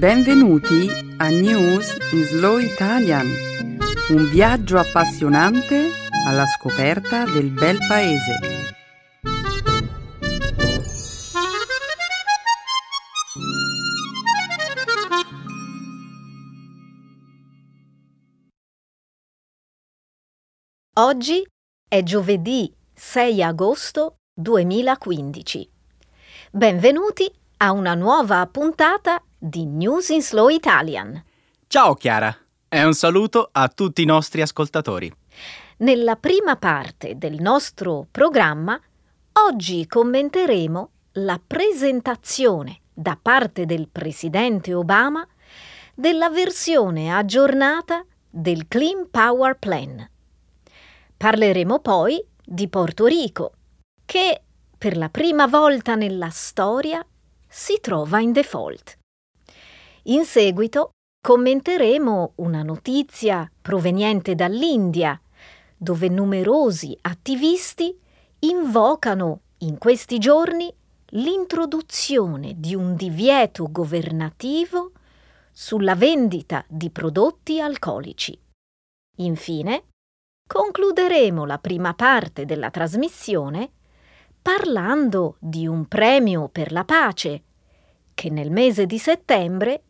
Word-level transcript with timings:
Benvenuti 0.00 0.88
a 1.18 1.28
News 1.28 1.94
in 2.12 2.24
Slow 2.24 2.56
Italian, 2.56 3.26
un 4.08 4.30
viaggio 4.30 4.78
appassionante 4.78 5.90
alla 6.26 6.46
scoperta 6.46 7.26
del 7.26 7.50
bel 7.50 7.76
paese. 7.86 8.38
Oggi 20.94 21.46
è 21.86 22.02
giovedì 22.02 22.74
6 22.94 23.42
agosto 23.42 24.14
2015. 24.32 25.70
Benvenuti 26.52 27.30
a 27.58 27.72
una 27.72 27.92
nuova 27.92 28.46
puntata 28.46 29.22
di 29.42 29.64
News 29.64 30.10
in 30.10 30.22
Slow 30.22 30.50
Italian. 30.50 31.24
Ciao 31.66 31.94
Chiara 31.94 32.36
e 32.68 32.84
un 32.84 32.92
saluto 32.92 33.48
a 33.50 33.68
tutti 33.68 34.02
i 34.02 34.04
nostri 34.04 34.42
ascoltatori. 34.42 35.10
Nella 35.78 36.16
prima 36.16 36.56
parte 36.56 37.16
del 37.16 37.40
nostro 37.40 38.06
programma, 38.10 38.78
oggi 39.48 39.86
commenteremo 39.86 40.90
la 41.12 41.40
presentazione 41.44 42.80
da 42.92 43.18
parte 43.20 43.64
del 43.64 43.88
presidente 43.90 44.74
Obama 44.74 45.26
della 45.94 46.28
versione 46.28 47.10
aggiornata 47.16 48.04
del 48.28 48.68
Clean 48.68 49.08
Power 49.10 49.56
Plan. 49.56 50.06
Parleremo 51.16 51.78
poi 51.78 52.22
di 52.44 52.68
Porto 52.68 53.06
Rico, 53.06 53.52
che 54.04 54.42
per 54.76 54.98
la 54.98 55.08
prima 55.08 55.46
volta 55.46 55.94
nella 55.94 56.28
storia 56.28 57.04
si 57.48 57.78
trova 57.80 58.20
in 58.20 58.32
default. 58.32 58.98
In 60.04 60.24
seguito 60.24 60.90
commenteremo 61.20 62.32
una 62.36 62.62
notizia 62.62 63.50
proveniente 63.60 64.34
dall'India, 64.34 65.20
dove 65.76 66.08
numerosi 66.08 66.96
attivisti 67.02 67.98
invocano 68.40 69.40
in 69.58 69.76
questi 69.76 70.18
giorni 70.18 70.72
l'introduzione 71.14 72.54
di 72.56 72.74
un 72.74 72.94
divieto 72.94 73.70
governativo 73.70 74.92
sulla 75.52 75.94
vendita 75.94 76.64
di 76.66 76.88
prodotti 76.90 77.60
alcolici. 77.60 78.38
Infine, 79.18 79.84
concluderemo 80.46 81.44
la 81.44 81.58
prima 81.58 81.92
parte 81.92 82.46
della 82.46 82.70
trasmissione 82.70 83.70
parlando 84.40 85.36
di 85.38 85.66
un 85.66 85.86
premio 85.86 86.48
per 86.48 86.72
la 86.72 86.84
pace 86.84 87.42
che 88.14 88.30
nel 88.30 88.50
mese 88.50 88.86
di 88.86 88.98
settembre 88.98 89.82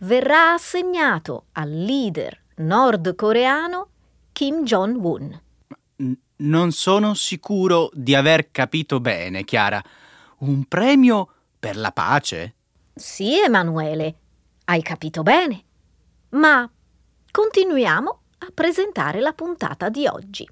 verrà 0.00 0.52
assegnato 0.52 1.46
al 1.52 1.70
leader 1.70 2.44
nordcoreano 2.56 3.88
Kim 4.32 4.64
Jong-un. 4.64 5.40
Non 6.36 6.70
sono 6.70 7.14
sicuro 7.14 7.90
di 7.92 8.14
aver 8.14 8.50
capito 8.50 9.00
bene, 9.00 9.44
Chiara. 9.44 9.82
Un 10.38 10.64
premio 10.64 11.28
per 11.58 11.76
la 11.76 11.90
pace? 11.90 12.54
Sì, 12.94 13.40
Emanuele, 13.40 14.14
hai 14.66 14.82
capito 14.82 15.22
bene. 15.22 15.64
Ma 16.30 16.68
continuiamo 17.30 18.20
a 18.38 18.50
presentare 18.54 19.20
la 19.20 19.32
puntata 19.32 19.88
di 19.88 20.06
oggi. 20.06 20.48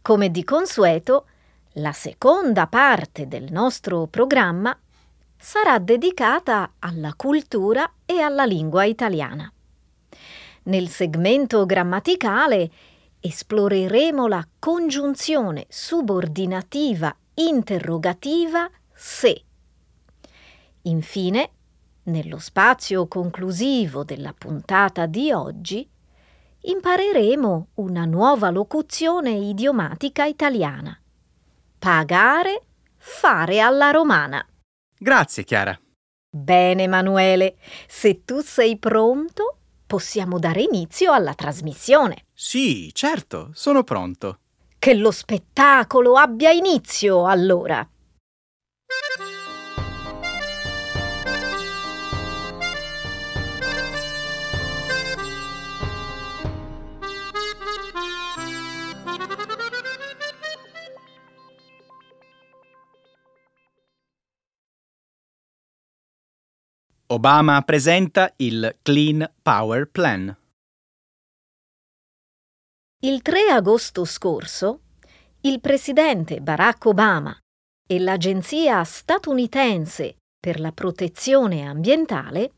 Come 0.00 0.30
di 0.30 0.44
consueto, 0.44 1.26
la 1.74 1.92
seconda 1.92 2.66
parte 2.66 3.26
del 3.26 3.50
nostro 3.50 4.06
programma 4.06 4.76
sarà 5.38 5.78
dedicata 5.78 6.72
alla 6.78 7.14
cultura 7.16 7.90
e 8.04 8.20
alla 8.20 8.44
lingua 8.44 8.84
italiana. 8.84 9.50
Nel 10.64 10.88
segmento 10.88 11.64
grammaticale 11.64 12.70
esploreremo 13.20 14.26
la 14.26 14.46
congiunzione 14.58 15.66
subordinativa 15.68 17.14
interrogativa 17.34 18.68
se. 18.92 19.44
Infine, 20.82 21.50
nello 22.04 22.38
spazio 22.38 23.06
conclusivo 23.06 24.04
della 24.04 24.34
puntata 24.36 25.06
di 25.06 25.32
oggi, 25.32 25.88
impareremo 26.60 27.68
una 27.74 28.04
nuova 28.04 28.50
locuzione 28.50 29.30
idiomatica 29.30 30.24
italiana 30.24 31.00
Pagare, 31.78 32.62
fare 32.96 33.60
alla 33.60 33.92
romana. 33.92 34.44
Grazie, 34.98 35.44
Chiara. 35.44 35.78
Bene, 36.30 36.82
Emanuele. 36.84 37.56
Se 37.86 38.24
tu 38.24 38.40
sei 38.40 38.78
pronto, 38.78 39.56
possiamo 39.86 40.38
dare 40.38 40.62
inizio 40.62 41.12
alla 41.12 41.34
trasmissione. 41.34 42.24
Sì, 42.34 42.90
certo, 42.92 43.50
sono 43.54 43.82
pronto. 43.84 44.40
Che 44.78 44.94
lo 44.94 45.10
spettacolo 45.10 46.14
abbia 46.16 46.50
inizio, 46.50 47.26
allora. 47.26 47.88
Obama 67.10 67.62
presenta 67.62 68.34
il 68.36 68.80
Clean 68.82 69.26
Power 69.40 69.88
Plan. 69.88 70.36
Il 73.00 73.22
3 73.22 73.48
agosto 73.48 74.04
scorso, 74.04 74.80
il 75.40 75.58
presidente 75.60 76.42
Barack 76.42 76.84
Obama 76.84 77.34
e 77.86 77.98
l'Agenzia 77.98 78.84
statunitense 78.84 80.16
per 80.38 80.60
la 80.60 80.70
protezione 80.72 81.66
ambientale 81.66 82.52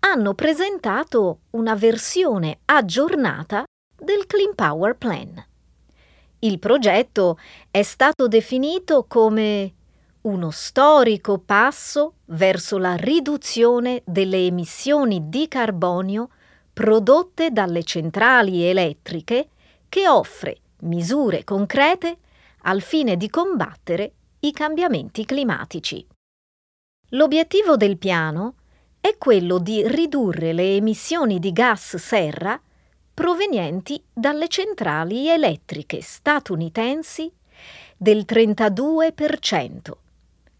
hanno 0.00 0.34
presentato 0.34 1.38
una 1.52 1.74
versione 1.74 2.58
aggiornata 2.66 3.64
del 3.98 4.26
Clean 4.26 4.54
Power 4.54 4.96
Plan. 4.96 5.46
Il 6.40 6.58
progetto 6.58 7.38
è 7.70 7.82
stato 7.82 8.28
definito 8.28 9.04
come 9.04 9.72
uno 10.26 10.50
storico 10.50 11.38
passo 11.38 12.14
verso 12.26 12.78
la 12.78 12.96
riduzione 12.96 14.02
delle 14.04 14.44
emissioni 14.44 15.28
di 15.28 15.46
carbonio 15.46 16.30
prodotte 16.72 17.50
dalle 17.52 17.84
centrali 17.84 18.64
elettriche 18.64 19.48
che 19.88 20.08
offre 20.08 20.58
misure 20.80 21.44
concrete 21.44 22.18
al 22.62 22.82
fine 22.82 23.16
di 23.16 23.30
combattere 23.30 24.12
i 24.40 24.52
cambiamenti 24.52 25.24
climatici. 25.24 26.04
L'obiettivo 27.10 27.76
del 27.76 27.96
piano 27.96 28.54
è 29.00 29.16
quello 29.18 29.58
di 29.58 29.86
ridurre 29.86 30.52
le 30.52 30.74
emissioni 30.74 31.38
di 31.38 31.52
gas 31.52 31.96
serra 31.96 32.60
provenienti 33.14 34.02
dalle 34.12 34.48
centrali 34.48 35.28
elettriche 35.28 36.02
statunitensi 36.02 37.32
del 37.96 38.24
32% 38.28 40.04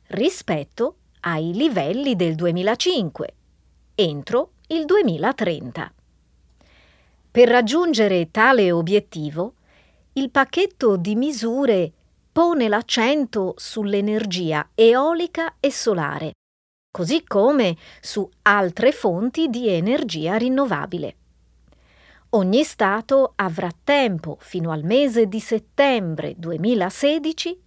rispetto 0.08 0.96
ai 1.20 1.52
livelli 1.52 2.14
del 2.14 2.34
2005 2.34 3.34
entro 3.94 4.50
il 4.68 4.84
2030. 4.84 5.92
Per 7.30 7.48
raggiungere 7.48 8.30
tale 8.30 8.70
obiettivo, 8.70 9.54
il 10.14 10.30
pacchetto 10.30 10.96
di 10.96 11.16
misure 11.16 11.92
pone 12.30 12.68
l'accento 12.68 13.54
sull'energia 13.56 14.70
eolica 14.74 15.56
e 15.58 15.70
solare, 15.70 16.32
così 16.90 17.24
come 17.24 17.76
su 18.00 18.28
altre 18.42 18.92
fonti 18.92 19.48
di 19.48 19.68
energia 19.68 20.36
rinnovabile. 20.36 21.16
Ogni 22.30 22.64
Stato 22.64 23.32
avrà 23.36 23.70
tempo 23.82 24.36
fino 24.40 24.70
al 24.70 24.84
mese 24.84 25.26
di 25.26 25.40
settembre 25.40 26.34
2016 26.36 27.62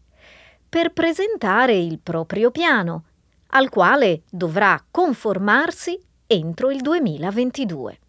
per 0.70 0.94
presentare 0.94 1.76
il 1.76 2.00
proprio 2.00 2.52
piano, 2.52 3.06
al 3.48 3.70
quale 3.70 4.22
dovrà 4.30 4.82
conformarsi 4.90 6.00
entro 6.28 6.70
il 6.70 6.82
2022. 6.82 8.00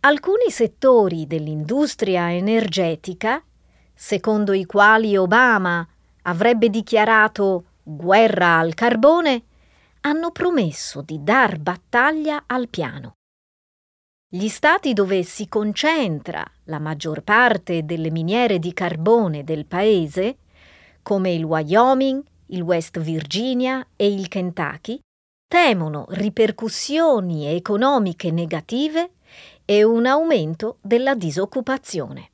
Alcuni 0.00 0.50
settori 0.50 1.26
dell'industria 1.26 2.32
energetica, 2.32 3.42
secondo 3.92 4.52
i 4.52 4.64
quali 4.64 5.16
Obama 5.16 5.86
avrebbe 6.22 6.70
dichiarato 6.70 7.64
guerra 7.82 8.58
al 8.58 8.74
carbone, 8.74 9.42
hanno 10.02 10.30
promesso 10.30 11.02
di 11.02 11.18
dar 11.24 11.58
battaglia 11.58 12.44
al 12.46 12.68
piano. 12.68 13.14
Gli 14.28 14.48
stati 14.48 14.92
dove 14.92 15.24
si 15.24 15.48
concentra 15.48 16.44
la 16.64 16.78
maggior 16.78 17.22
parte 17.22 17.84
delle 17.84 18.10
miniere 18.10 18.60
di 18.60 18.72
carbone 18.72 19.42
del 19.42 19.66
paese 19.66 20.38
come 21.06 21.30
il 21.30 21.44
Wyoming, 21.44 22.20
il 22.46 22.62
West 22.62 22.98
Virginia 22.98 23.86
e 23.94 24.12
il 24.12 24.26
Kentucky, 24.26 24.98
temono 25.46 26.06
ripercussioni 26.08 27.46
economiche 27.46 28.32
negative 28.32 29.12
e 29.64 29.84
un 29.84 30.04
aumento 30.04 30.78
della 30.80 31.14
disoccupazione. 31.14 32.32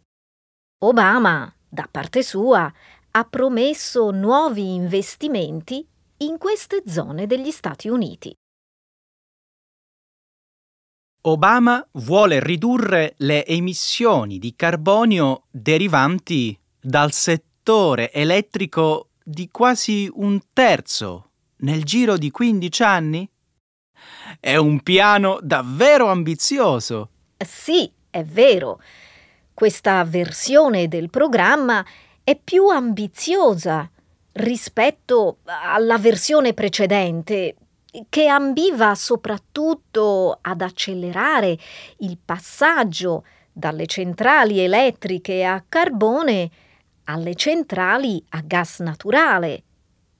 Obama, 0.84 1.54
da 1.68 1.86
parte 1.90 2.22
sua, 2.22 2.72
ha 3.10 3.24
promesso 3.24 4.10
nuovi 4.10 4.72
investimenti 4.72 5.86
in 6.20 6.38
queste 6.38 6.82
zone 6.86 7.26
degli 7.26 7.50
Stati 7.50 7.90
Uniti. 7.90 8.34
Obama 11.24 11.86
vuole 11.92 12.40
ridurre 12.42 13.16
le 13.18 13.44
emissioni 13.44 14.38
di 14.38 14.54
carbonio 14.56 15.42
derivanti 15.50 16.58
dal 16.80 17.12
settore 17.12 17.50
elettrico 18.12 19.10
di 19.22 19.50
quasi 19.50 20.10
un 20.12 20.40
terzo 20.52 21.30
nel 21.58 21.84
giro 21.84 22.16
di 22.16 22.30
15 22.30 22.82
anni? 22.82 23.30
È 24.40 24.56
un 24.56 24.80
piano 24.80 25.38
davvero 25.40 26.08
ambizioso. 26.08 27.10
Sì, 27.36 27.90
è 28.10 28.24
vero. 28.24 28.80
Questa 29.54 30.02
versione 30.04 30.88
del 30.88 31.10
programma 31.10 31.84
è 32.24 32.36
più 32.36 32.68
ambiziosa 32.68 33.88
rispetto 34.32 35.38
alla 35.44 35.98
versione 35.98 36.54
precedente, 36.54 37.56
che 38.08 38.26
ambiva 38.26 38.94
soprattutto 38.94 40.38
ad 40.40 40.62
accelerare 40.62 41.58
il 41.98 42.18
passaggio 42.24 43.24
dalle 43.52 43.86
centrali 43.86 44.60
elettriche 44.60 45.44
a 45.44 45.62
carbone 45.68 46.50
alle 47.04 47.34
centrali 47.34 48.24
a 48.30 48.40
gas 48.40 48.80
naturale, 48.80 49.62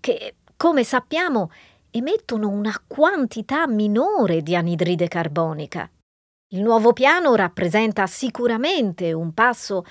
che, 0.01 0.37
come 0.57 0.85
sappiamo, 0.85 1.51
emettono 1.91 2.49
una 2.49 2.81
quantità 2.87 3.67
minore 3.67 4.43
di 4.43 4.57
anidride 4.57 5.09
carbonica. 5.09 5.89
Il 6.49 6.63
nuovo 6.63 6.93
piano 6.93 7.35
rappresenta 7.35 8.07
sicuramente 8.07 9.13
un 9.13 9.33
passo 9.33 9.85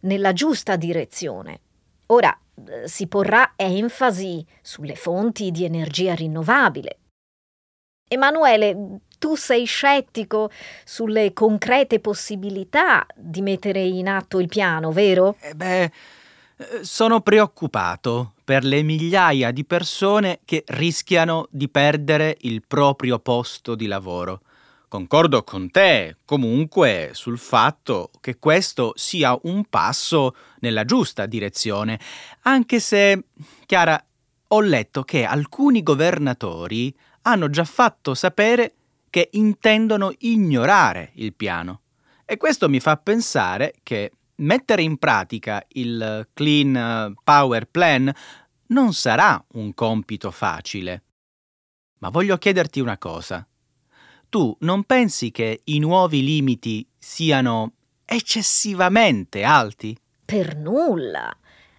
nella 0.00 0.32
giusta 0.32 0.76
direzione. 0.76 1.60
Ora 2.06 2.36
eh, 2.66 2.88
si 2.88 3.06
porrà 3.06 3.52
enfasi 3.56 4.44
sulle 4.60 4.96
fonti 4.96 5.50
di 5.50 5.64
energia 5.64 6.14
rinnovabile. 6.14 6.98
Emanuele, 8.08 9.00
tu 9.18 9.34
sei 9.34 9.64
scettico 9.64 10.50
sulle 10.84 11.32
concrete 11.32 12.00
possibilità 12.00 13.06
di 13.14 13.42
mettere 13.42 13.82
in 13.82 14.08
atto 14.08 14.40
il 14.40 14.48
piano, 14.48 14.90
vero? 14.92 15.36
Eh 15.40 15.54
beh, 15.54 15.82
eh, 15.82 15.92
sono 16.82 17.20
preoccupato 17.20 18.32
per 18.42 18.64
le 18.64 18.82
migliaia 18.82 19.52
di 19.52 19.64
persone 19.64 20.40
che 20.44 20.64
rischiano 20.68 21.46
di 21.50 21.68
perdere 21.68 22.36
il 22.40 22.62
proprio 22.66 23.18
posto 23.18 23.74
di 23.74 23.86
lavoro. 23.86 24.40
Concordo 24.88 25.44
con 25.44 25.70
te 25.70 26.16
comunque 26.24 27.10
sul 27.12 27.38
fatto 27.38 28.10
che 28.20 28.38
questo 28.38 28.92
sia 28.96 29.38
un 29.42 29.64
passo 29.66 30.34
nella 30.60 30.84
giusta 30.84 31.26
direzione, 31.26 32.00
anche 32.42 32.80
se, 32.80 33.24
Chiara, 33.66 34.02
ho 34.48 34.60
letto 34.60 35.04
che 35.04 35.24
alcuni 35.24 35.82
governatori 35.82 36.92
hanno 37.22 37.50
già 37.50 37.64
fatto 37.64 38.14
sapere 38.14 38.72
che 39.10 39.28
intendono 39.32 40.12
ignorare 40.20 41.10
il 41.16 41.34
piano. 41.34 41.82
E 42.24 42.38
questo 42.38 42.68
mi 42.68 42.80
fa 42.80 42.96
pensare 42.96 43.74
che 43.82 44.12
mettere 44.38 44.82
in 44.82 44.98
pratica 44.98 45.64
il 45.68 46.28
Clean 46.32 47.14
Power 47.22 47.66
Plan 47.66 48.12
non 48.68 48.92
sarà 48.92 49.42
un 49.54 49.72
compito 49.74 50.30
facile. 50.30 51.02
Ma 51.98 52.10
voglio 52.10 52.36
chiederti 52.36 52.80
una 52.80 52.98
cosa 52.98 53.46
tu 54.28 54.54
non 54.60 54.84
pensi 54.84 55.30
che 55.30 55.60
i 55.64 55.78
nuovi 55.78 56.22
limiti 56.22 56.86
siano 56.98 57.72
eccessivamente 58.04 59.42
alti? 59.42 59.96
Per 60.24 60.56
nulla. 60.56 61.34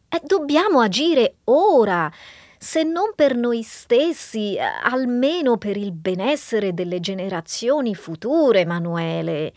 E 0.07 0.21
dobbiamo 0.23 0.79
agire 0.79 1.35
ora, 1.45 2.11
se 2.57 2.81
non 2.83 3.11
per 3.15 3.35
noi 3.35 3.61
stessi, 3.61 4.57
almeno 4.59 5.57
per 5.57 5.77
il 5.77 5.91
benessere 5.91 6.73
delle 6.73 7.00
generazioni 7.00 7.94
future, 7.94 8.61
Emanuele. 8.61 9.53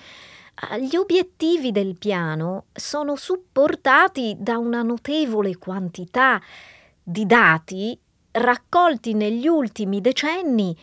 Gli 0.79 0.97
obiettivi 0.97 1.73
del 1.73 1.97
piano 1.99 2.67
sono 2.73 3.17
supportati 3.17 4.37
da 4.39 4.59
una 4.59 4.83
notevole 4.83 5.57
quantità 5.57 6.41
di 7.03 7.27
dati 7.27 7.99
raccolti 8.33 9.15
negli 9.15 9.47
ultimi 9.47 10.01
decenni 10.01 10.77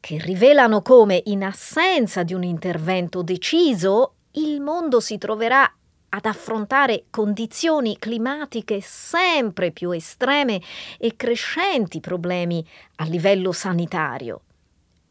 che 0.00 0.18
rivelano 0.18 0.80
come, 0.80 1.20
in 1.26 1.44
assenza 1.44 2.22
di 2.22 2.32
un 2.32 2.42
intervento 2.42 3.22
deciso, 3.22 4.14
il 4.32 4.60
mondo 4.60 4.98
si 4.98 5.18
troverà 5.18 5.70
ad 6.08 6.24
affrontare 6.24 7.04
condizioni 7.10 7.98
climatiche 7.98 8.80
sempre 8.80 9.70
più 9.70 9.90
estreme 9.90 10.60
e 10.98 11.14
crescenti 11.14 12.00
problemi 12.00 12.66
a 12.96 13.04
livello 13.04 13.52
sanitario. 13.52 14.40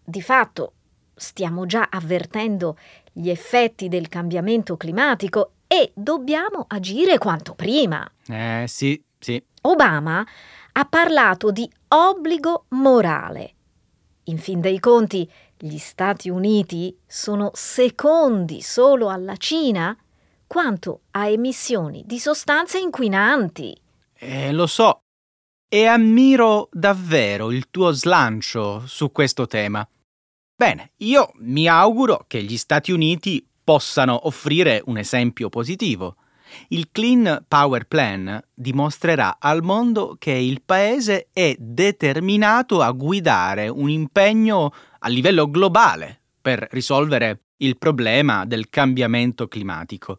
Di 0.04 0.22
fatto 0.22 0.74
stiamo 1.16 1.66
già 1.66 1.88
avvertendo 1.90 2.78
gli 3.20 3.30
effetti 3.30 3.88
del 3.88 4.08
cambiamento 4.08 4.78
climatico 4.78 5.52
e 5.68 5.92
dobbiamo 5.94 6.66
agire 6.68 7.18
quanto 7.18 7.54
prima. 7.54 8.10
Eh 8.28 8.66
sì, 8.68 9.02
sì. 9.20 9.42
Obama 9.62 10.26
ha 10.72 10.86
parlato 10.86 11.52
di 11.52 11.70
obbligo 11.90 12.66
morale 12.70 13.56
in 14.30 14.38
fin 14.38 14.62
dei 14.62 14.80
conti, 14.80 15.30
gli 15.58 15.78
Stati 15.78 16.30
Uniti 16.30 16.96
sono 17.06 17.52
secondi 17.54 18.62
solo 18.62 19.10
alla 19.10 19.36
Cina 19.36 19.98
quanto 20.48 21.02
a 21.12 21.28
emissioni 21.28 22.04
di 22.06 22.20
sostanze 22.20 22.80
inquinanti. 22.80 23.76
Eh, 24.14 24.52
lo 24.52 24.68
so. 24.68 25.00
E 25.68 25.86
ammiro 25.86 26.70
davvero 26.72 27.52
il 27.52 27.70
tuo 27.70 27.92
slancio 27.92 28.86
su 28.86 29.12
questo 29.12 29.48
tema. 29.48 29.88
Bene, 30.60 30.92
io 30.98 31.32
mi 31.36 31.70
auguro 31.70 32.26
che 32.28 32.44
gli 32.44 32.58
Stati 32.58 32.92
Uniti 32.92 33.48
possano 33.64 34.28
offrire 34.28 34.82
un 34.88 34.98
esempio 34.98 35.48
positivo. 35.48 36.18
Il 36.68 36.90
Clean 36.92 37.46
Power 37.48 37.86
Plan 37.86 38.38
dimostrerà 38.54 39.38
al 39.40 39.64
mondo 39.64 40.18
che 40.20 40.34
il 40.34 40.62
Paese 40.62 41.30
è 41.32 41.56
determinato 41.58 42.82
a 42.82 42.92
guidare 42.92 43.70
un 43.70 43.90
impegno 43.90 44.74
a 45.00 45.08
livello 45.08 45.50
globale 45.50 46.24
per 46.42 46.68
risolvere 46.72 47.44
il 47.60 47.78
problema 47.78 48.44
del 48.44 48.70
cambiamento 48.70 49.48
climatico, 49.48 50.18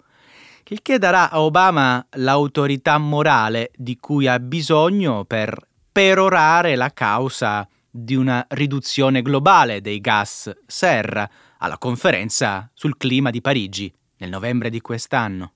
il 0.69 0.81
che 0.81 0.97
darà 0.97 1.29
a 1.29 1.43
Obama 1.43 2.03
l'autorità 2.13 2.97
morale 2.97 3.73
di 3.77 3.99
cui 3.99 4.27
ha 4.27 4.39
bisogno 4.39 5.27
per 5.27 5.69
perorare 5.93 6.77
la 6.77 6.95
causa 6.95 7.69
di 7.91 8.15
una 8.15 8.47
riduzione 8.51 9.23
globale 9.23 9.81
dei 9.81 10.01
gas 10.01 10.51
serra 10.67 11.29
alla 11.59 11.79
conferenza 11.79 12.71
sul 12.73 12.97
clima 12.97 13.31
di 13.31 13.41
Parigi 13.41 13.93
nel 14.19 14.31
novembre 14.31 14.71
di 14.71 14.81
quest'anno. 14.81 15.55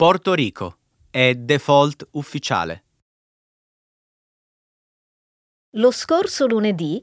Porto 0.00 0.32
Rico 0.32 0.78
è 1.10 1.34
default 1.34 2.08
ufficiale. 2.12 2.84
Lo 5.74 5.92
scorso 5.92 6.48
lunedì 6.48 7.00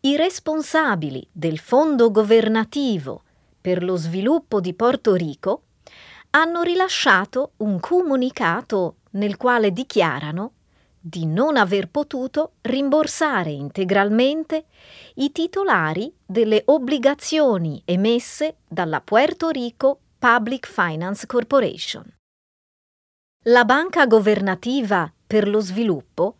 i 0.00 0.16
responsabili 0.16 1.24
del 1.30 1.56
Fondo 1.60 2.10
governativo 2.10 3.22
per 3.60 3.84
lo 3.84 3.94
sviluppo 3.94 4.60
di 4.60 4.74
Porto 4.74 5.14
Rico 5.14 5.62
hanno 6.30 6.62
rilasciato 6.62 7.52
un 7.58 7.78
comunicato 7.78 8.96
nel 9.10 9.36
quale 9.36 9.72
dichiarano 9.72 10.54
di 10.98 11.26
non 11.26 11.56
aver 11.56 11.90
potuto 11.90 12.54
rimborsare 12.62 13.50
integralmente 13.50 14.64
i 15.14 15.30
titolari 15.30 16.12
delle 16.26 16.62
obbligazioni 16.64 17.80
emesse 17.84 18.56
dalla 18.66 19.00
Puerto 19.00 19.50
Rico 19.50 20.00
Public 20.18 20.66
Finance 20.66 21.24
Corporation. 21.24 22.16
La 23.44 23.64
Banca 23.64 24.06
Governativa 24.06 25.12
per 25.24 25.46
lo 25.46 25.60
Sviluppo 25.60 26.38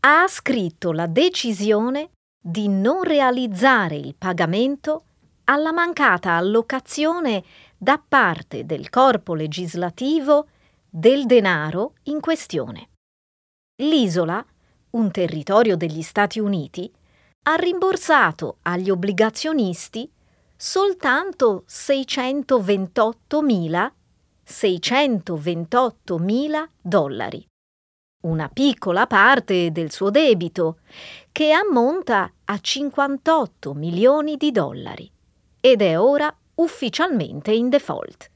ha 0.00 0.26
scritto 0.28 0.92
la 0.92 1.06
decisione 1.06 2.10
di 2.42 2.68
non 2.68 3.02
realizzare 3.02 3.96
il 3.96 4.14
pagamento 4.16 5.04
alla 5.44 5.72
mancata 5.72 6.36
allocazione 6.36 7.44
da 7.76 8.02
parte 8.06 8.64
del 8.64 8.88
corpo 8.88 9.34
legislativo 9.34 10.48
del 10.88 11.26
denaro 11.26 11.94
in 12.04 12.20
questione. 12.20 12.88
L'isola 13.82 14.44
un 14.90 15.10
territorio 15.10 15.76
degli 15.76 16.02
Stati 16.02 16.38
Uniti, 16.40 16.92
ha 17.42 17.54
rimborsato 17.54 18.58
agli 18.62 18.90
obbligazionisti 18.90 20.10
soltanto 20.56 21.64
628.000 21.68 23.90
628.000 24.46 26.68
dollari, 26.80 27.46
una 28.22 28.48
piccola 28.48 29.06
parte 29.06 29.70
del 29.72 29.90
suo 29.90 30.10
debito, 30.10 30.78
che 31.32 31.52
ammonta 31.52 32.30
a 32.44 32.58
58 32.58 33.72
milioni 33.74 34.36
di 34.36 34.50
dollari 34.50 35.10
ed 35.60 35.82
è 35.82 35.98
ora 35.98 36.34
ufficialmente 36.56 37.52
in 37.52 37.68
default. 37.68 38.30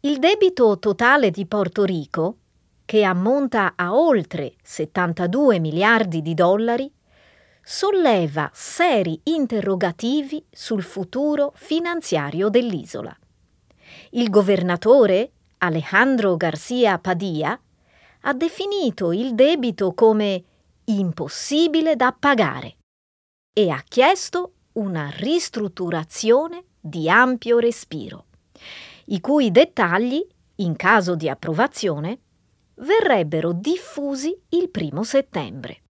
Il 0.00 0.18
debito 0.18 0.78
totale 0.78 1.30
di 1.30 1.46
Porto 1.46 1.84
Rico, 1.84 2.36
che 2.84 3.02
ammonta 3.02 3.72
a 3.74 3.96
oltre 3.96 4.54
72 4.62 5.58
miliardi 5.58 6.22
di 6.22 6.34
dollari, 6.34 6.92
solleva 7.62 8.48
seri 8.52 9.18
interrogativi 9.24 10.44
sul 10.48 10.84
futuro 10.84 11.52
finanziario 11.56 12.48
dell'isola. 12.48 13.16
Il 14.10 14.30
governatore, 14.30 15.32
Alejandro 15.58 16.36
Garcia 16.36 16.98
Padilla, 16.98 17.58
ha 18.26 18.32
definito 18.32 19.12
il 19.12 19.34
debito 19.34 19.94
come 19.94 20.44
impossibile 20.84 21.94
da 21.94 22.12
pagare 22.12 22.78
e 23.52 23.70
ha 23.70 23.82
chiesto 23.86 24.52
una 24.72 25.10
ristrutturazione 25.14 26.64
di 26.80 27.08
ampio 27.08 27.58
respiro, 27.58 28.26
i 29.06 29.20
cui 29.20 29.50
dettagli, 29.52 30.26
in 30.56 30.74
caso 30.74 31.14
di 31.14 31.28
approvazione, 31.28 32.18
verrebbero 32.78 33.52
diffusi 33.52 34.36
il 34.50 34.70
primo 34.70 35.04
settembre. 35.04 35.82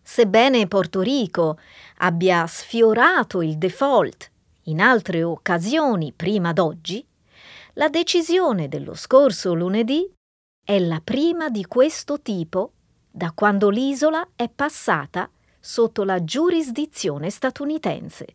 Sebbene 0.00 0.68
Porto 0.68 1.00
Rico 1.00 1.58
abbia 1.98 2.46
sfiorato 2.46 3.42
il 3.42 3.58
default 3.58 4.30
in 4.64 4.80
altre 4.80 5.24
occasioni 5.24 6.12
prima 6.12 6.52
d'oggi, 6.52 7.04
la 7.74 7.88
decisione 7.88 8.68
dello 8.68 8.94
scorso 8.94 9.54
lunedì 9.54 10.08
è 10.68 10.78
la 10.78 11.00
prima 11.02 11.48
di 11.48 11.64
questo 11.64 12.20
tipo 12.20 12.72
da 13.10 13.32
quando 13.32 13.70
l'isola 13.70 14.28
è 14.36 14.50
passata 14.50 15.30
sotto 15.58 16.04
la 16.04 16.22
giurisdizione 16.22 17.30
statunitense, 17.30 18.26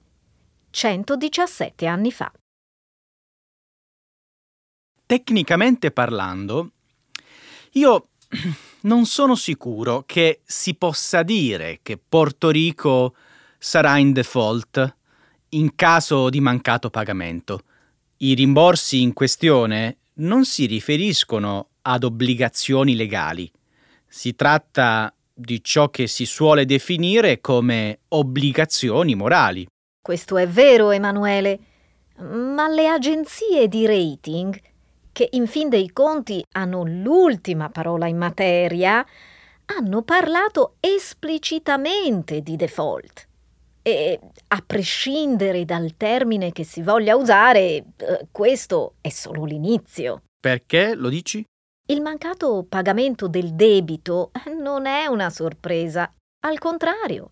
117 0.72 1.86
anni 1.86 2.12
fa. 2.12 2.34
Tecnicamente 5.06 5.92
parlando, 5.92 6.72
io 7.74 8.08
non 8.82 9.06
sono 9.06 9.36
sicuro 9.36 10.02
che 10.08 10.42
si 10.44 10.74
possa 10.74 11.22
dire 11.22 11.82
che 11.84 12.00
Porto 12.00 12.50
Rico 12.50 13.14
sarà 13.60 14.00
in 14.00 14.12
default 14.12 14.96
in 15.50 15.76
caso 15.76 16.32
di 16.32 16.40
mancato 16.40 16.90
pagamento. 16.90 17.64
I 18.18 18.34
rimborsi 18.34 19.04
in 19.04 19.14
questione 19.14 19.98
non 20.14 20.46
si 20.46 20.66
riferiscono 20.66 21.68
ad 21.84 22.04
obbligazioni 22.04 22.96
legali. 22.96 23.50
Si 24.08 24.36
tratta 24.36 25.14
di 25.34 25.64
ciò 25.64 25.90
che 25.90 26.08
si 26.08 26.26
suole 26.26 26.66
definire 26.66 27.42
come 27.42 28.00
obbligazioni 28.10 29.16
morali. 29.16 29.66
Questo 30.02 30.38
è 30.38 30.48
vero, 30.48 30.92
Emanuele, 30.92 31.60
ma 32.18 32.68
le 32.68 32.88
agenzie 32.88 33.68
di 33.68 33.86
rating, 33.86 34.60
che 35.12 35.30
in 35.32 35.48
fin 35.48 35.70
dei 35.70 35.92
conti 35.92 36.44
hanno 36.52 36.84
l'ultima 36.84 37.70
parola 37.70 38.08
in 38.08 38.18
materia, 38.18 39.06
hanno 39.66 40.02
parlato 40.02 40.76
esplicitamente 40.80 42.42
di 42.42 42.56
default. 42.56 43.28
E 43.82 44.20
a 44.48 44.64
prescindere 44.66 45.66
dal 45.66 45.96
termine 45.98 46.52
che 46.52 46.64
si 46.64 46.82
voglia 46.82 47.16
usare, 47.16 47.62
eh, 47.62 47.86
questo 48.32 48.96
è 49.02 49.10
solo 49.10 49.44
l'inizio. 49.46 50.22
Perché 50.40 50.96
lo 50.96 51.10
dici? 51.10 51.44
Il 51.86 52.00
mancato 52.00 52.66
pagamento 52.68 53.28
del 53.28 53.56
debito 53.56 54.32
non 54.58 54.86
è 54.86 55.06
una 55.08 55.30
sorpresa, 55.30 56.10
al 56.46 56.58
contrario, 56.58 57.28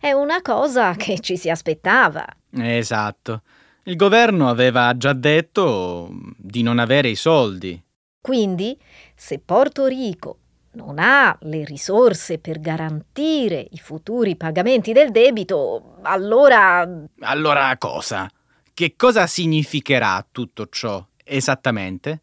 è 0.00 0.12
una 0.12 0.42
cosa 0.42 0.94
che 0.94 1.18
ci 1.18 1.36
si 1.36 1.50
aspettava. 1.50 2.24
Esatto. 2.52 3.42
Il 3.82 3.96
governo 3.96 4.48
aveva 4.48 4.96
già 4.96 5.12
detto 5.12 6.08
di 6.36 6.62
non 6.62 6.78
avere 6.78 7.08
i 7.08 7.16
soldi. 7.16 7.82
Quindi, 8.20 8.78
se 9.16 9.40
Porto 9.40 9.86
Rico 9.86 10.38
non 10.74 11.00
ha 11.00 11.36
le 11.40 11.64
risorse 11.64 12.38
per 12.38 12.60
garantire 12.60 13.66
i 13.70 13.78
futuri 13.78 14.36
pagamenti 14.36 14.92
del 14.92 15.10
debito, 15.10 15.96
allora... 16.02 16.88
Allora 17.22 17.76
cosa? 17.76 18.30
Che 18.72 18.94
cosa 18.96 19.26
significherà 19.26 20.24
tutto 20.30 20.68
ciò 20.68 21.04
esattamente? 21.24 22.20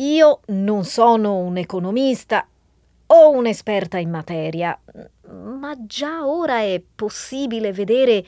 Io 0.00 0.40
non 0.46 0.84
sono 0.84 1.36
un 1.36 1.58
economista 1.58 2.46
o 3.06 3.30
un'esperta 3.32 3.98
in 3.98 4.08
materia, 4.08 4.78
ma 5.28 5.74
già 5.84 6.26
ora 6.26 6.60
è 6.60 6.82
possibile 6.94 7.70
vedere 7.72 8.24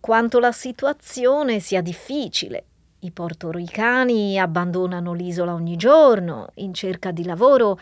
quanto 0.00 0.38
la 0.38 0.52
situazione 0.52 1.60
sia 1.60 1.80
difficile. 1.80 2.64
I 3.00 3.10
portoricani 3.10 4.38
abbandonano 4.38 5.14
l'isola 5.14 5.54
ogni 5.54 5.76
giorno 5.76 6.48
in 6.56 6.74
cerca 6.74 7.10
di 7.10 7.24
lavoro 7.24 7.78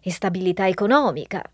e 0.00 0.10
stabilità 0.10 0.66
economica. 0.66 1.44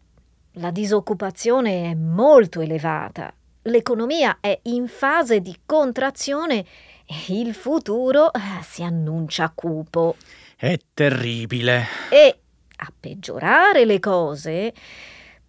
La 0.53 0.71
disoccupazione 0.71 1.91
è 1.91 1.95
molto 1.95 2.61
elevata. 2.61 3.31
L'economia 3.67 4.39
è 4.41 4.59
in 4.63 4.89
fase 4.89 5.41
di 5.41 5.61
contrazione 5.67 6.65
e 7.05 7.39
il 7.39 7.53
futuro 7.53 8.33
eh, 8.33 8.41
si 8.63 8.83
annuncia 8.83 9.53
cupo. 9.55 10.17
È 10.63 10.79
terribile. 10.95 11.87
E 12.09 12.39
a 12.77 12.93
peggiorare 13.01 13.85
le 13.85 13.99
cose, 13.99 14.73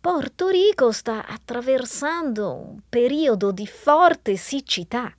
Porto 0.01 0.47
Rico 0.47 0.91
sta 0.91 1.27
attraversando 1.27 2.51
un 2.51 2.79
periodo 2.89 3.51
di 3.51 3.67
forte 3.67 4.35
siccità. 4.37 5.15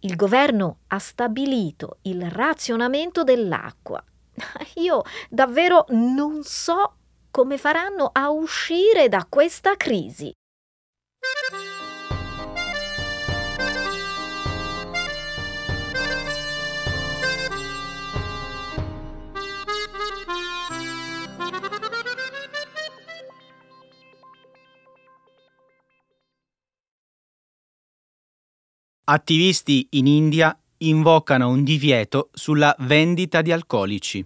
Il 0.00 0.16
governo 0.16 0.78
ha 0.86 0.98
stabilito 0.98 1.98
il 2.04 2.30
razionamento 2.30 3.22
dell'acqua. 3.22 4.02
Io 4.76 5.02
davvero 5.28 5.84
non 5.90 6.42
so 6.42 6.94
come 7.30 7.58
faranno 7.58 8.08
a 8.10 8.30
uscire 8.30 9.10
da 9.10 9.26
questa 9.28 9.76
crisi. 9.76 10.32
Attivisti 29.10 29.86
in 29.92 30.06
India 30.06 30.54
invocano 30.80 31.48
un 31.48 31.64
divieto 31.64 32.28
sulla 32.34 32.76
vendita 32.80 33.40
di 33.40 33.50
alcolici. 33.50 34.22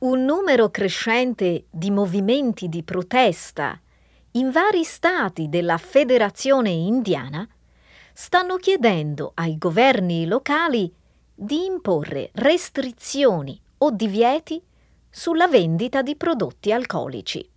Un 0.00 0.24
numero 0.24 0.68
crescente 0.68 1.66
di 1.70 1.92
movimenti 1.92 2.68
di 2.68 2.82
protesta 2.82 3.80
in 4.32 4.50
vari 4.50 4.82
stati 4.82 5.48
della 5.48 5.78
Federazione 5.78 6.70
indiana 6.70 7.48
stanno 8.12 8.56
chiedendo 8.56 9.30
ai 9.34 9.56
governi 9.56 10.26
locali 10.26 10.92
di 11.32 11.66
imporre 11.66 12.30
restrizioni 12.32 13.56
o 13.78 13.92
divieti 13.92 14.60
sulla 15.08 15.46
vendita 15.46 16.02
di 16.02 16.16
prodotti 16.16 16.72
alcolici. 16.72 17.48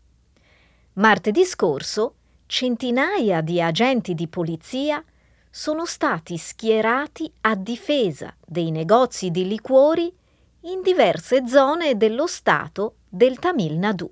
Martedì 0.94 1.46
scorso 1.46 2.17
centinaia 2.48 3.42
di 3.42 3.62
agenti 3.62 4.16
di 4.16 4.28
polizia 4.28 5.04
sono 5.50 5.86
stati 5.86 6.38
schierati 6.38 7.32
a 7.42 7.56
difesa 7.56 8.36
dei 8.46 8.72
negozi 8.72 9.32
di 9.32 9.48
liquori 9.48 10.12
in 10.62 10.82
diverse 10.82 11.48
zone 11.48 11.98
dello 11.98 12.26
stato 12.26 12.96
del 13.08 13.38
Tamil 13.38 13.78
Nadu. 13.78 14.10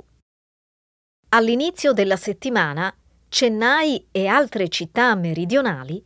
All'inizio 1.30 1.92
della 1.94 2.18
settimana, 2.18 2.94
Chennai 3.28 4.08
e 4.12 4.28
altre 4.28 4.70
città 4.70 5.16
meridionali 5.16 6.04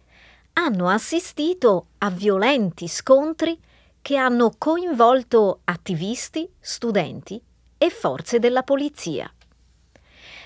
hanno 0.53 0.87
assistito 0.87 1.87
a 1.99 2.09
violenti 2.09 2.87
scontri 2.87 3.59
che 4.01 4.15
hanno 4.15 4.53
coinvolto 4.57 5.61
attivisti, 5.65 6.51
studenti 6.59 7.41
e 7.77 7.89
forze 7.89 8.39
della 8.39 8.63
polizia. 8.63 9.31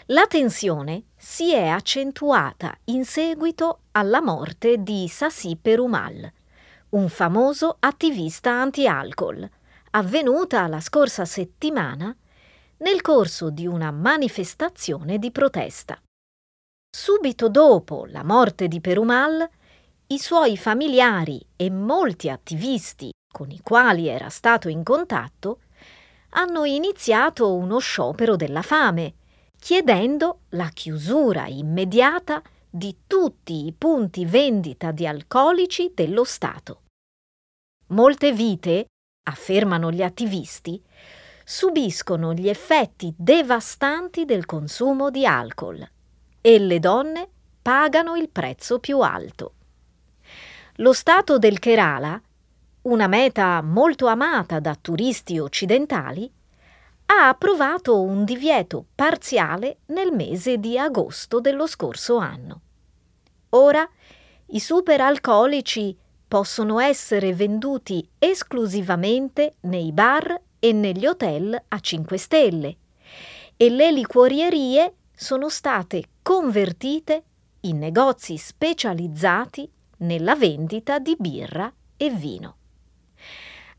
La 0.08 0.28
tensione 0.28 1.06
si 1.16 1.54
è 1.54 1.66
accentuata 1.66 2.78
in 2.86 3.06
seguito 3.06 3.84
alla 3.92 4.22
morte 4.22 4.84
di 4.84 5.08
Sassi 5.08 5.56
Perumal, 5.56 6.30
un 6.90 7.08
famoso 7.08 7.78
attivista 7.80 8.52
anti-alcol, 8.52 9.50
avvenuta 9.92 10.68
la 10.68 10.82
scorsa 10.82 11.24
settimana 11.24 12.14
nel 12.80 13.00
corso 13.00 13.50
di 13.50 13.66
una 13.66 13.92
manifestazione 13.92 15.20
di 15.20 15.32
protesta. 15.32 15.98
Subito 16.94 17.48
dopo 17.48 18.06
la 18.10 18.26
morte 18.26 18.68
di 18.68 18.82
Perumal, 18.82 19.50
i 20.08 20.20
suoi 20.20 20.58
familiari 20.58 21.42
e 21.56 21.70
molti 21.70 22.30
attivisti 22.30 23.12
con 23.32 23.52
i 23.52 23.62
quali 23.62 24.10
era 24.10 24.28
stato 24.28 24.68
in 24.68 24.84
contatto 24.84 25.62
hanno 26.32 26.66
iniziato 26.66 27.54
uno 27.54 27.80
sciopero 27.80 28.36
della 28.36 28.62
fame, 28.62 29.14
chiedendo 29.64 30.42
la 30.50 30.68
chiusura 30.74 31.48
immediata 31.48 32.42
di 32.70 33.04
tutti 33.08 33.66
i 33.66 33.72
punti 33.72 34.26
vendita 34.26 34.92
di 34.92 35.08
alcolici 35.08 35.94
dello 35.96 36.26
Stato. 36.26 36.82
Molte 37.88 38.34
vite, 38.34 38.88
affermano 39.24 39.90
gli 39.90 40.04
attivisti, 40.04 40.84
subiscono 41.46 42.34
gli 42.34 42.50
effetti 42.50 43.14
devastanti 43.16 44.26
del 44.26 44.46
consumo 44.46 45.10
di 45.10 45.26
alcol 45.26 45.90
e 46.42 46.60
le 46.60 46.80
donne 46.80 47.30
pagano 47.62 48.18
il 48.18 48.28
prezzo 48.28 48.80
più 48.80 49.00
alto. 49.00 49.54
Lo 50.76 50.92
Stato 50.92 51.38
del 51.38 51.60
Kerala 51.60 52.22
una 52.82 53.08
meta 53.08 53.62
molto 53.62 54.08
amata 54.08 54.60
da 54.60 54.76
turisti 54.76 55.40
occidentali, 55.40 56.30
ha 57.14 57.28
approvato 57.28 58.02
un 58.02 58.26
divieto 58.26 58.86
parziale 58.96 59.78
nel 59.88 60.12
mese 60.12 60.58
di 60.58 60.78
agosto 60.78 61.40
dello 61.40 61.68
scorso 61.68 62.18
anno. 62.18 62.62
Ora 63.50 63.88
i 64.48 64.60
superalcolici 64.60 65.96
possono 66.28 66.80
essere 66.80 67.34
venduti 67.34 68.08
esclusivamente 68.18 69.56
nei 69.62 69.92
bar 69.92 70.42
e 70.58 70.72
negli 70.72 71.06
hotel 71.06 71.62
a 71.68 71.80
5 71.80 72.18
stelle 72.18 72.78
e 73.56 73.70
le 73.70 73.92
liquorierie 73.92 74.96
sono 75.16 75.50
state 75.50 76.06
convertite 76.24 77.24
in 77.62 77.78
negozi 77.78 78.38
specializzati 78.38 79.70
nella 79.98 80.36
vendita 80.36 80.98
di 80.98 81.16
birra 81.18 81.72
e 81.96 82.10
vino. 82.10 82.56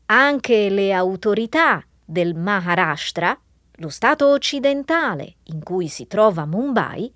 Anche 0.05 0.69
le 0.69 0.93
autorità 0.93 1.83
del 2.05 2.35
Maharashtra, 2.35 3.37
lo 3.77 3.89
stato 3.89 4.27
occidentale 4.27 5.37
in 5.45 5.63
cui 5.63 5.87
si 5.87 6.07
trova 6.07 6.45
Mumbai, 6.45 7.11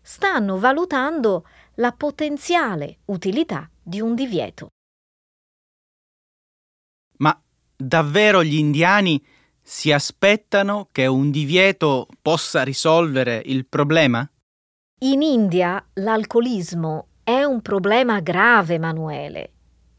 stanno 0.00 0.58
valutando 0.58 1.46
la 1.74 1.92
potenziale 1.92 2.98
utilità 3.06 3.70
di 3.80 4.00
un 4.00 4.14
divieto. 4.14 4.68
Ma 7.18 7.40
davvero 7.76 8.42
gli 8.42 8.56
indiani 8.56 9.24
si 9.62 9.92
aspettano 9.92 10.88
che 10.90 11.06
un 11.06 11.30
divieto 11.30 12.08
possa 12.20 12.62
risolvere 12.62 13.40
il 13.46 13.66
problema? 13.66 14.28
In 15.00 15.22
India 15.22 15.84
l'alcolismo 15.94 17.08
è 17.22 17.42
un 17.44 17.62
problema 17.62 18.20
grave, 18.20 18.74
Emanuele 18.74 19.53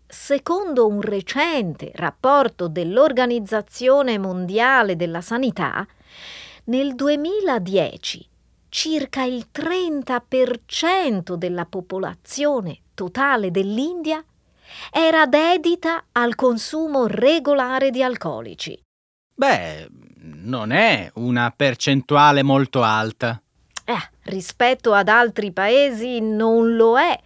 secondo 0.08 0.88
un 0.88 1.02
recente 1.02 1.92
rapporto 1.96 2.68
dell'Organizzazione 2.68 4.18
Mondiale 4.18 4.96
della 4.96 5.22
Sanità, 5.22 5.86
nel 6.66 6.96
2010 6.96 8.28
circa 8.70 9.24
il 9.24 9.48
30% 9.54 11.36
della 11.36 11.66
popolazione 11.66 12.80
totale 12.94 13.50
dell'India 13.52 14.24
era 14.92 15.26
dedita 15.28 16.06
al 16.12 16.36
consumo 16.36 17.08
regolare 17.08 17.92
di 17.92 18.04
alcolici. 18.04 18.78
Beh, 19.34 19.88
non 20.22 20.72
è 20.72 21.10
una 21.16 21.54
percentuale 21.56 22.44
molto 22.44 22.84
alta. 22.84 23.42
Eh, 23.86 24.10
rispetto 24.24 24.94
ad 24.94 25.08
altri 25.08 25.52
paesi 25.52 26.20
non 26.20 26.76
lo 26.76 27.00
è 27.00 27.18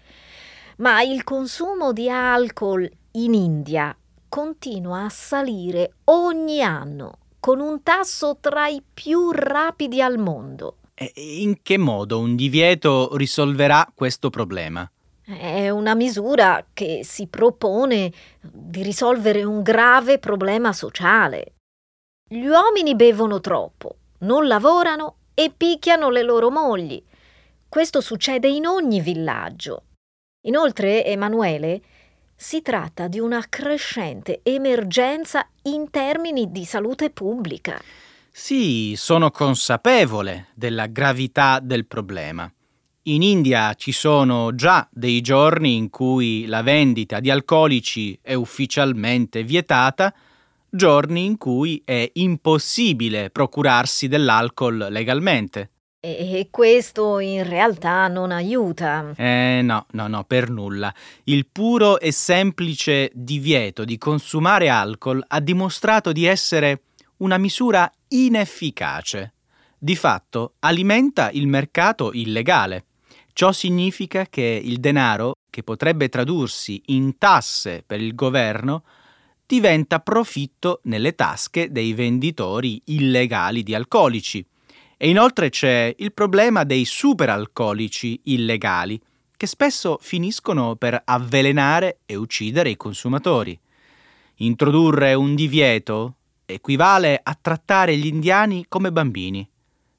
ma 0.80 1.02
il 1.02 1.24
consumo 1.24 1.92
di 1.92 2.10
alcol 2.10 2.90
in 3.12 3.34
India 3.34 3.96
continua 4.28 5.06
a 5.06 5.10
salire 5.10 5.94
ogni 6.06 6.62
anno 6.62 7.18
con 7.40 7.60
un 7.60 7.84
tasso 7.84 8.38
tra 8.40 8.68
i 8.68 8.82
più 8.94 9.32
rapidi 9.32 10.02
al 10.02 10.18
mondo. 10.18 10.78
In 11.16 11.62
che 11.62 11.78
modo 11.78 12.20
un 12.20 12.36
divieto 12.36 13.16
risolverà 13.16 13.90
questo 13.94 14.30
problema? 14.30 14.90
È 15.24 15.70
una 15.70 15.96
misura 15.96 16.66
che 16.74 17.02
si 17.04 17.28
propone 17.28 18.12
di 18.42 18.82
risolvere 18.82 19.44
un 19.44 19.62
grave 19.62 20.18
problema 20.18 20.74
sociale. 20.74 21.54
Gli 22.28 22.46
uomini 22.46 22.96
bevono 22.96 23.40
troppo, 23.40 23.96
non 24.20 24.48
lavorano 24.48 25.16
e 25.34 25.52
picchiano 25.56 26.10
le 26.10 26.24
loro 26.24 26.50
mogli. 26.50 27.02
Questo 27.68 28.02
succede 28.02 28.48
in 28.48 28.66
ogni 28.66 29.00
villaggio 29.00 29.84
Inoltre, 30.44 31.04
Emanuele, 31.06 31.82
si 32.34 32.62
tratta 32.62 33.10
di 33.10 33.20
una 33.20 33.44
crescente 33.50 34.40
emergenza 34.44 35.46
in 35.64 35.90
termini 35.90 36.50
di 36.50 36.64
salute 36.64 37.10
pubblica. 37.10 37.82
Sì, 38.32 38.94
sono 38.96 39.32
consapevole 39.32 40.48
della 40.56 40.88
gravità 40.88 41.60
del 41.60 41.86
problema. 41.86 42.50
In 43.04 43.22
India 43.22 43.74
ci 43.74 43.92
sono 43.92 44.56
già 44.56 44.88
dei 44.90 45.20
giorni 45.20 45.76
in 45.76 45.90
cui 45.90 46.46
la 46.46 46.62
vendita 46.62 47.20
di 47.20 47.30
alcolici 47.30 48.18
è 48.22 48.34
ufficialmente 48.34 49.44
vietata, 49.44 50.14
giorni 50.70 51.26
in 51.26 51.38
cui 51.38 51.82
è 51.84 52.10
impossibile 52.14 53.30
procurarsi 53.30 54.08
dell'alcol 54.08 54.88
legalmente. 54.90 55.72
E 56.02 56.48
questo 56.50 57.20
in 57.20 57.46
realtà 57.46 58.08
non 58.08 58.32
aiuta. 58.32 59.12
Eh 59.18 59.60
no, 59.62 59.86
no, 59.92 60.08
no, 60.08 60.24
per 60.24 60.50
nulla. 60.50 60.94
Il 61.26 61.46
puro 61.48 62.00
e 62.00 62.14
semplice 62.14 63.12
divieto 63.14 63.84
di 63.84 63.98
consumare 63.98 64.70
alcol 64.70 65.22
ha 65.28 65.42
dimostrato 65.42 66.14
di 66.14 66.24
essere 66.24 66.84
una 67.18 67.38
misura 67.38 67.92
inefficace. 68.08 69.34
Di 69.78 69.98
fatto 69.98 70.54
alimenta 70.60 71.32
il 71.32 71.48
mercato 71.48 72.14
illegale. 72.14 72.86
Ciò 73.34 73.52
significa 73.52 74.26
che 74.26 74.62
il 74.64 74.80
denaro, 74.80 75.34
che 75.50 75.64
potrebbe 75.64 76.08
tradursi 76.08 76.82
in 76.88 77.18
tasse 77.18 77.84
per 77.86 78.00
il 78.00 78.16
governo, 78.16 78.84
diventa 79.46 80.00
profitto 80.00 80.80
nelle 80.84 81.14
tasche 81.14 81.74
dei 81.74 81.92
venditori 81.92 82.82
illegali 82.86 83.64
di 83.64 83.76
alcolici 83.76 84.46
e 85.02 85.08
inoltre 85.08 85.50
c'è 85.50 85.96
il 86.00 86.12
problema 86.12 86.66
dei 86.66 86.84
superalcolici 86.84 88.20
illegali, 88.26 89.02
che 89.38 89.48
spesso 89.48 89.98
finiscono 90.02 90.76
per 90.76 91.02
avvelenare 91.06 92.00
e 92.06 92.18
uccidere 92.18 92.72
i 92.72 92.76
consumatori. 92.76 93.58
Introdurre 94.40 95.14
un 95.14 95.36
divieto 95.36 96.16
equivale 96.46 97.18
a 97.24 97.38
trattare 97.40 97.96
gli 97.96 98.08
indiani 98.08 98.66
come 98.68 98.92
bambini. 98.92 99.50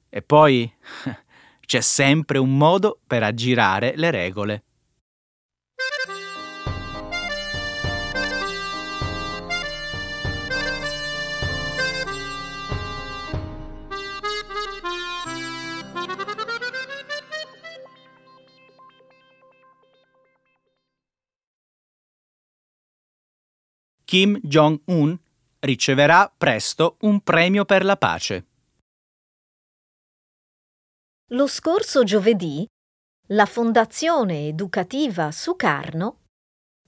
E 0.07 0.21
poi 0.21 0.71
c'è 1.65 1.81
sempre 1.81 2.37
un 2.37 2.55
modo 2.55 2.99
per 3.07 3.23
aggirare 3.23 3.93
le 3.95 4.11
regole. 4.11 4.63
Kim 24.11 24.37
Jong-un 24.43 25.17
riceverà 25.59 26.29
presto 26.37 26.97
un 27.03 27.21
premio 27.21 27.63
per 27.63 27.85
la 27.85 27.95
pace. 27.95 28.45
Lo 31.27 31.47
scorso 31.47 32.03
giovedì 32.03 32.67
la 33.27 33.45
Fondazione 33.45 34.47
Educativa 34.47 35.31
Sukarno 35.31 36.17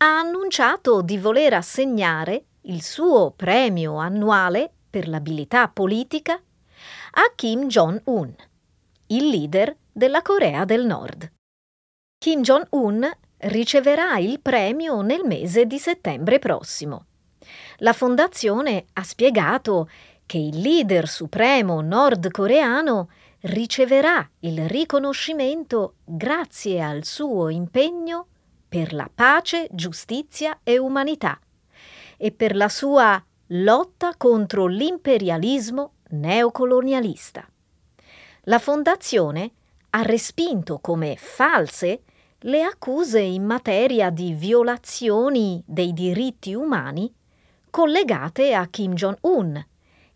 ha 0.01 0.19
annunciato 0.19 1.01
di 1.01 1.17
voler 1.17 1.53
assegnare 1.53 2.43
il 2.63 2.83
suo 2.83 3.31
premio 3.31 3.95
annuale 3.99 4.69
per 4.89 5.07
l'abilità 5.07 5.69
politica 5.69 6.33
a 6.33 7.31
Kim 7.35 7.67
Jong-un, 7.67 8.35
il 9.07 9.29
leader 9.29 9.73
della 9.93 10.21
Corea 10.21 10.65
del 10.65 10.85
Nord. 10.85 11.31
Kim 12.17 12.41
Jong-un 12.41 13.09
riceverà 13.37 14.17
il 14.17 14.41
premio 14.41 14.99
nel 14.99 15.23
mese 15.23 15.65
di 15.65 15.79
settembre 15.79 16.37
prossimo. 16.37 17.05
La 17.77 17.93
fondazione 17.93 18.85
ha 18.93 19.03
spiegato 19.03 19.89
che 20.25 20.37
il 20.37 20.59
leader 20.59 21.07
supremo 21.07 21.81
nordcoreano 21.81 23.09
riceverà 23.41 24.27
il 24.39 24.67
riconoscimento 24.69 25.95
grazie 26.03 26.81
al 26.81 27.03
suo 27.03 27.49
impegno 27.49 28.27
per 28.69 28.93
la 28.93 29.09
pace, 29.13 29.67
giustizia 29.71 30.59
e 30.63 30.77
umanità 30.77 31.39
e 32.17 32.31
per 32.31 32.55
la 32.55 32.69
sua 32.69 33.21
lotta 33.47 34.13
contro 34.17 34.65
l'imperialismo 34.65 35.93
neocolonialista. 36.09 37.47
La 38.43 38.59
fondazione 38.59 39.51
ha 39.91 40.01
respinto 40.01 40.79
come 40.79 41.15
false 41.17 42.01
le 42.39 42.63
accuse 42.63 43.19
in 43.19 43.43
materia 43.43 44.09
di 44.09 44.33
violazioni 44.33 45.61
dei 45.65 45.93
diritti 45.93 46.53
umani 46.53 47.13
collegate 47.73 48.53
a 48.53 48.67
Kim 48.67 48.93
Jong-un 48.93 49.65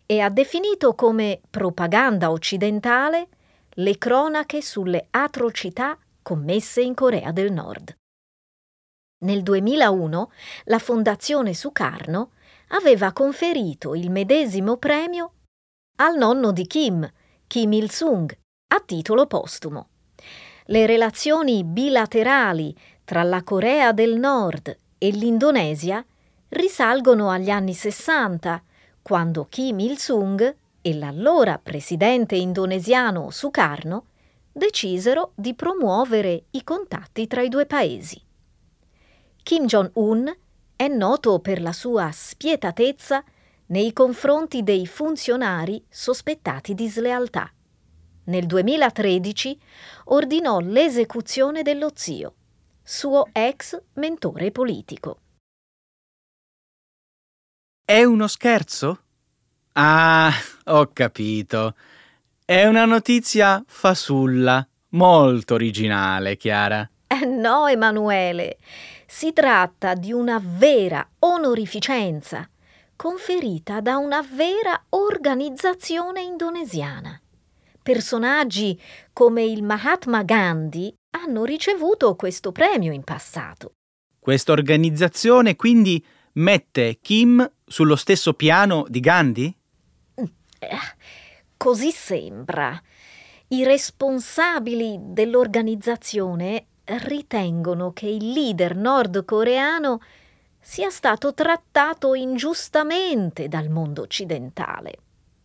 e 0.06 0.20
ha 0.20 0.28
definito 0.28 0.94
come 0.94 1.40
propaganda 1.50 2.30
occidentale 2.30 3.26
le 3.70 3.98
cronache 3.98 4.62
sulle 4.62 5.08
atrocità 5.10 5.98
commesse 6.22 6.82
in 6.82 6.94
Corea 6.94 7.32
del 7.32 7.50
Nord. 7.50 7.96
Nel 9.24 9.42
2001 9.42 10.30
la 10.66 10.78
Fondazione 10.78 11.52
Sukarno 11.52 12.30
aveva 12.68 13.10
conferito 13.10 13.96
il 13.96 14.08
medesimo 14.12 14.76
premio 14.76 15.32
al 15.96 16.16
nonno 16.16 16.52
di 16.52 16.64
Kim, 16.64 17.12
Kim 17.48 17.72
Il-sung, 17.72 18.38
a 18.68 18.80
titolo 18.86 19.26
postumo. 19.26 19.88
Le 20.66 20.86
relazioni 20.86 21.64
bilaterali 21.64 22.72
tra 23.04 23.24
la 23.24 23.42
Corea 23.42 23.90
del 23.90 24.16
Nord 24.16 24.78
e 24.96 25.10
l'Indonesia 25.10 26.06
risalgono 26.50 27.30
agli 27.30 27.50
anni 27.50 27.74
60, 27.74 28.62
quando 29.02 29.46
Kim 29.48 29.78
Il-sung 29.80 30.56
e 30.80 30.94
l'allora 30.94 31.58
presidente 31.58 32.36
indonesiano 32.36 33.30
Sukarno 33.30 34.06
decisero 34.52 35.32
di 35.34 35.54
promuovere 35.54 36.44
i 36.50 36.64
contatti 36.64 37.26
tra 37.26 37.42
i 37.42 37.48
due 37.48 37.66
paesi. 37.66 38.20
Kim 39.42 39.66
Jong-un 39.66 40.34
è 40.76 40.88
noto 40.88 41.38
per 41.40 41.60
la 41.60 41.72
sua 41.72 42.10
spietatezza 42.12 43.24
nei 43.66 43.92
confronti 43.92 44.62
dei 44.62 44.86
funzionari 44.86 45.84
sospettati 45.88 46.74
di 46.74 46.88
slealtà. 46.88 47.50
Nel 48.24 48.46
2013 48.46 49.60
ordinò 50.04 50.60
l'esecuzione 50.60 51.62
dello 51.62 51.90
zio, 51.94 52.34
suo 52.82 53.28
ex 53.32 53.80
mentore 53.94 54.50
politico. 54.50 55.20
È 57.90 58.04
uno 58.04 58.26
scherzo? 58.26 58.98
Ah, 59.72 60.30
ho 60.64 60.90
capito. 60.92 61.74
È 62.44 62.66
una 62.66 62.84
notizia 62.84 63.64
fasulla, 63.66 64.68
molto 64.90 65.54
originale, 65.54 66.36
Chiara. 66.36 66.86
Eh 67.06 67.24
no, 67.24 67.66
Emanuele. 67.66 68.58
Si 69.06 69.32
tratta 69.32 69.94
di 69.94 70.12
una 70.12 70.38
vera 70.38 71.08
onorificenza 71.20 72.46
conferita 72.94 73.80
da 73.80 73.96
una 73.96 74.20
vera 74.20 74.84
organizzazione 74.90 76.20
indonesiana. 76.20 77.18
Personaggi 77.82 78.78
come 79.14 79.44
il 79.44 79.62
Mahatma 79.62 80.24
Gandhi 80.24 80.94
hanno 81.12 81.46
ricevuto 81.46 82.16
questo 82.16 82.52
premio 82.52 82.92
in 82.92 83.02
passato. 83.02 83.76
Questa 84.18 84.52
organizzazione 84.52 85.56
quindi 85.56 86.04
mette 86.38 86.98
Kim 87.00 87.48
sullo 87.66 87.96
stesso 87.96 88.34
piano 88.34 88.84
di 88.88 89.00
Gandhi? 89.00 89.56
Eh, 90.14 90.78
così 91.56 91.90
sembra. 91.90 92.80
I 93.48 93.64
responsabili 93.64 94.98
dell'organizzazione 95.00 96.66
ritengono 96.84 97.92
che 97.92 98.06
il 98.06 98.30
leader 98.30 98.76
nordcoreano 98.76 100.00
sia 100.60 100.90
stato 100.90 101.34
trattato 101.34 102.14
ingiustamente 102.14 103.48
dal 103.48 103.68
mondo 103.68 104.02
occidentale. 104.02 104.98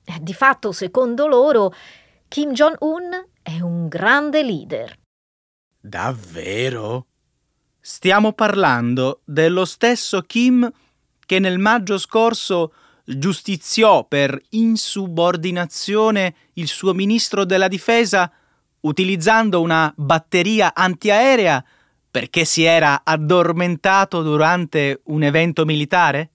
Eh, 0.05 0.19
di 0.21 0.33
fatto, 0.33 0.71
secondo 0.71 1.27
loro, 1.27 1.73
Kim 2.27 2.51
Jong-un 2.51 3.25
è 3.41 3.59
un 3.61 3.87
grande 3.87 4.43
leader. 4.43 4.97
Davvero? 5.79 7.07
Stiamo 7.79 8.33
parlando 8.33 9.21
dello 9.25 9.65
stesso 9.65 10.21
Kim 10.21 10.69
che 11.33 11.39
nel 11.39 11.57
maggio 11.57 11.97
scorso 11.97 12.73
giustiziò 13.03 14.05
per 14.05 14.39
insubordinazione 14.49 16.35
il 16.53 16.67
suo 16.67 16.93
ministro 16.93 17.43
della 17.43 17.67
difesa 17.67 18.31
utilizzando 18.81 19.59
una 19.59 19.91
batteria 19.97 20.75
antiaerea 20.75 21.65
perché 22.11 22.45
si 22.45 22.61
era 22.61 23.01
addormentato 23.03 24.21
durante 24.21 25.01
un 25.05 25.23
evento 25.23 25.65
militare? 25.65 26.29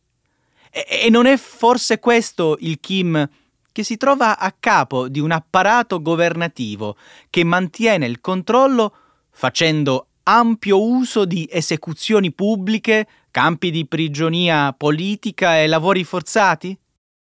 E, 0.68 1.04
e 1.04 1.10
non 1.10 1.26
è 1.26 1.36
forse 1.36 2.00
questo 2.00 2.56
il 2.58 2.80
Kim 2.80 3.28
che 3.70 3.84
si 3.84 3.96
trova 3.96 4.36
a 4.36 4.52
capo 4.58 5.06
di 5.06 5.20
un 5.20 5.30
apparato 5.30 6.02
governativo 6.02 6.96
che 7.30 7.44
mantiene 7.44 8.06
il 8.06 8.20
controllo 8.20 8.92
facendo 9.30 10.07
ampio 10.28 10.82
uso 10.82 11.24
di 11.24 11.48
esecuzioni 11.50 12.32
pubbliche, 12.32 13.06
campi 13.30 13.70
di 13.70 13.86
prigionia 13.86 14.74
politica 14.74 15.58
e 15.58 15.66
lavori 15.66 16.04
forzati? 16.04 16.78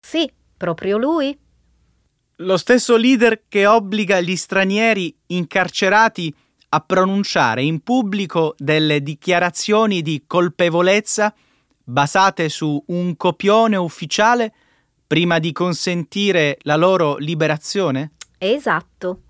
Sì, 0.01 0.31
proprio 0.57 0.97
lui. 0.97 1.37
Lo 2.39 2.57
stesso 2.57 2.97
leader 2.97 3.43
che 3.49 3.67
obbliga 3.67 4.21
gli 4.21 4.37
stranieri 4.37 5.15
incarcerati 5.27 6.33
a 6.69 6.81
pronunciare 6.81 7.63
in 7.63 7.81
pubblico 7.81 8.55
delle 8.59 9.03
dichiarazioni 9.03 10.01
di 10.01 10.25
colpevolezza 10.27 11.35
basate 11.83 12.49
su 12.49 12.83
un 12.87 13.17
copione 13.17 13.77
ufficiale 13.77 14.55
prima 15.07 15.39
di 15.41 15.53
consentire 15.53 16.59
la 16.63 16.77
loro 16.77 17.17
liberazione? 17.17 18.13
Esatto. 18.39 19.21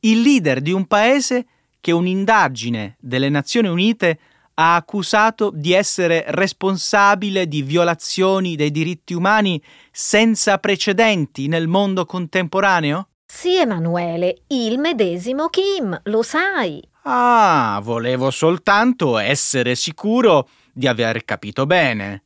Il 0.00 0.20
leader 0.20 0.60
di 0.60 0.72
un 0.72 0.86
paese 0.86 1.46
che 1.82 1.90
un'indagine 1.90 2.96
delle 3.00 3.28
Nazioni 3.28 3.66
Unite 3.66 4.18
ha 4.54 4.76
accusato 4.76 5.50
di 5.52 5.72
essere 5.72 6.24
responsabile 6.28 7.48
di 7.48 7.62
violazioni 7.62 8.54
dei 8.54 8.70
diritti 8.70 9.14
umani 9.14 9.60
senza 9.90 10.58
precedenti 10.58 11.48
nel 11.48 11.66
mondo 11.66 12.06
contemporaneo? 12.06 13.08
Sì, 13.26 13.56
Emanuele, 13.56 14.42
il 14.48 14.78
medesimo 14.78 15.48
Kim, 15.48 15.98
lo 16.04 16.22
sai. 16.22 16.80
Ah, 17.02 17.80
volevo 17.82 18.30
soltanto 18.30 19.18
essere 19.18 19.74
sicuro 19.74 20.48
di 20.72 20.86
aver 20.86 21.24
capito 21.24 21.66
bene, 21.66 22.22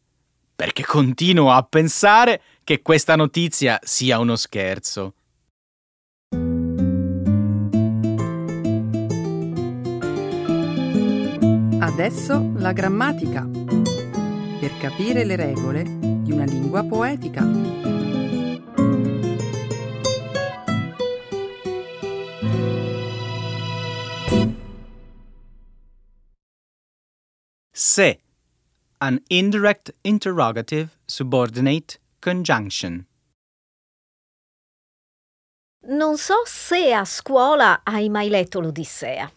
perché 0.55 0.85
continuo 0.85 1.51
a 1.51 1.63
pensare 1.63 2.43
che 2.63 2.83
questa 2.83 3.17
notizia 3.17 3.79
sia 3.83 4.19
uno 4.19 4.37
scherzo. 4.37 5.15
Adesso 11.99 12.53
la 12.57 12.75
grammatica. 12.75 13.41
Per 13.41 14.77
capire 14.79 15.25
le 15.25 15.35
regole 15.35 15.83
di 15.83 16.31
una 16.31 16.45
lingua 16.45 16.85
poetica. 16.85 17.43
Se. 27.73 28.21
An 28.99 29.23
indirect 29.29 29.95
interrogative 30.03 30.91
subordinate 31.07 31.99
conjunction. 32.19 33.07
Non 35.87 36.19
so 36.19 36.43
se 36.45 36.93
a 36.93 37.07
scuola 37.07 37.81
hai 37.85 38.11
mai 38.11 38.29
letto 38.29 38.61
l'Odissea. 38.61 39.33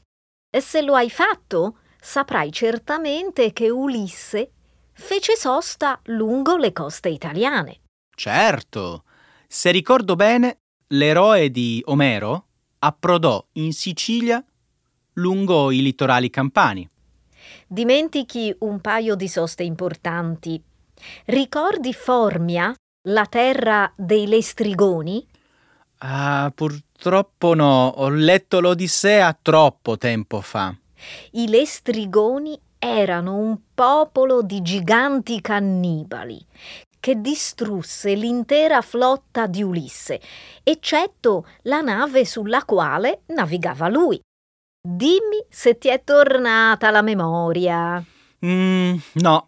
E 0.50 0.60
se 0.60 0.82
lo 0.82 0.96
hai 0.96 1.10
fatto, 1.10 1.78
saprai 2.00 2.52
certamente 2.52 3.52
che 3.54 3.70
Ulisse 3.70 4.52
fece 4.94 5.36
sosta 5.36 6.00
lungo 6.06 6.58
le 6.58 6.74
coste 6.74 7.10
italiane. 7.10 7.80
Certo. 8.16 9.04
Se 9.48 9.72
ricordo 9.72 10.16
bene, 10.16 10.60
l'eroe 10.88 11.50
di 11.50 11.82
Omero 11.86 12.46
approdò 12.80 13.46
in 13.54 13.74
Sicilia 13.74 14.44
lungo 15.14 15.72
i 15.72 15.82
litorali 15.82 16.30
campani. 16.30 16.88
Dimentichi 17.68 18.56
un 18.60 18.80
paio 18.80 19.16
di 19.16 19.28
soste 19.28 19.64
importanti. 19.64 20.62
Ricordi 21.26 21.94
Formia, 21.94 22.74
la 23.04 23.26
terra 23.26 23.92
dei 23.96 24.28
Lestrigoni? 24.28 25.26
Ah, 26.00 26.52
purtroppo 26.54 27.54
no, 27.54 27.88
ho 27.88 28.10
letto 28.10 28.60
l'Odissea 28.60 29.38
troppo 29.42 29.98
tempo 29.98 30.42
fa. 30.42 30.76
I 31.32 31.48
Lestrigoni 31.48 32.60
erano 32.78 33.36
un 33.36 33.58
popolo 33.74 34.42
di 34.42 34.62
giganti 34.62 35.42
cannibali 35.42 36.46
che 37.00 37.22
distrusse 37.22 38.14
l'intera 38.14 38.82
flotta 38.82 39.48
di 39.48 39.64
Ulisse, 39.64 40.20
eccetto 40.64 41.48
la 41.64 41.82
nave 41.82 42.26
sulla 42.26 42.64
quale 42.64 43.22
navigava 43.28 43.88
lui. 43.88 44.20
Dimmi 44.82 45.46
se 45.50 45.78
ti 45.78 45.90
è 45.90 46.04
tornata 46.04 46.90
la 46.90 47.02
memoria. 47.02 48.04
Mm, 48.46 48.96
no, 49.14 49.48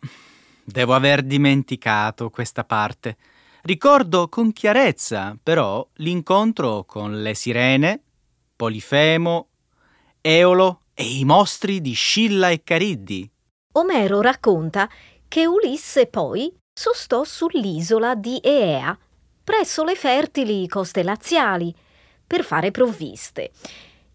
devo 0.63 0.93
aver 0.93 1.23
dimenticato 1.23 2.29
questa 2.29 2.63
parte. 2.63 3.17
Ricordo 3.63 4.27
con 4.27 4.53
chiarezza, 4.53 5.37
però, 5.41 5.87
l'incontro 5.95 6.83
con 6.83 7.21
le 7.21 7.33
sirene, 7.33 8.01
Polifemo, 8.55 9.47
Eolo 10.19 10.81
e 11.01 11.17
i 11.17 11.25
mostri 11.25 11.81
di 11.81 11.93
Scilla 11.93 12.49
e 12.49 12.61
Cariddi. 12.63 13.27
Omero 13.73 14.21
racconta 14.21 14.87
che 15.27 15.47
Ulisse 15.47 16.05
poi 16.05 16.55
sostò 16.71 17.23
sull'isola 17.23 18.13
di 18.13 18.37
Eea, 18.37 18.95
presso 19.43 19.83
le 19.83 19.95
fertili 19.95 20.67
coste 20.67 21.01
laziali, 21.01 21.73
per 22.27 22.43
fare 22.43 22.69
provviste. 22.69 23.49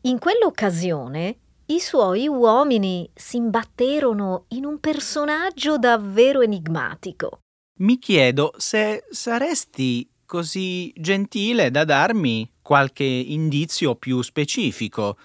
In 0.03 0.21
quell'occasione 0.21 1.37
i 1.67 1.81
suoi 1.81 2.29
uomini 2.29 3.11
si 3.13 3.39
imbatterono 3.39 4.45
in 4.51 4.65
un 4.65 4.79
personaggio 4.79 5.79
davvero 5.79 6.41
enigmatico. 6.41 7.41
Mi 7.81 7.99
chiedo 7.99 8.55
se 8.59 9.07
saresti 9.11 10.09
così 10.25 10.93
gentile 10.97 11.73
da 11.73 11.85
darmi 11.85 12.49
qualche 12.63 13.03
indizio 13.03 13.97
più 13.97 14.23
specifico. 14.23 15.17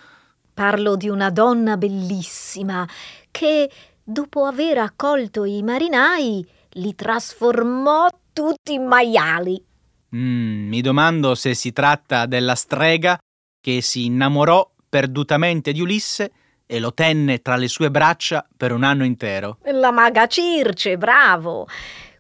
Parlo 0.54 0.96
di 0.96 1.10
una 1.10 1.30
donna 1.30 1.78
bellissima 1.78 2.88
che, 3.32 3.70
dopo 4.04 4.46
aver 4.46 4.80
accolto 4.80 5.46
i 5.46 5.64
marinai, 5.64 6.46
li 6.72 6.96
trasformò 6.96 8.08
tutti 8.34 8.74
in 8.74 8.86
maiali. 8.86 9.64
Mm, 10.16 10.68
mi 10.68 10.82
domando 10.82 11.36
se 11.36 11.54
si 11.54 11.72
tratta 11.72 12.26
della 12.26 12.56
strega 12.56 13.18
che 13.62 13.82
si 13.82 14.06
innamorò 14.06 14.70
perdutamente 14.90 15.72
di 15.72 15.80
Ulisse 15.80 16.32
e 16.66 16.80
lo 16.80 16.94
tenne 16.94 17.42
tra 17.42 17.56
le 17.56 17.68
sue 17.68 17.90
braccia 17.92 18.46
per 18.56 18.72
un 18.72 18.84
anno 18.84 19.06
intero. 19.06 19.58
La 19.72 19.92
maga 19.92 20.28
Circe, 20.28 20.98
bravo! 20.98 21.68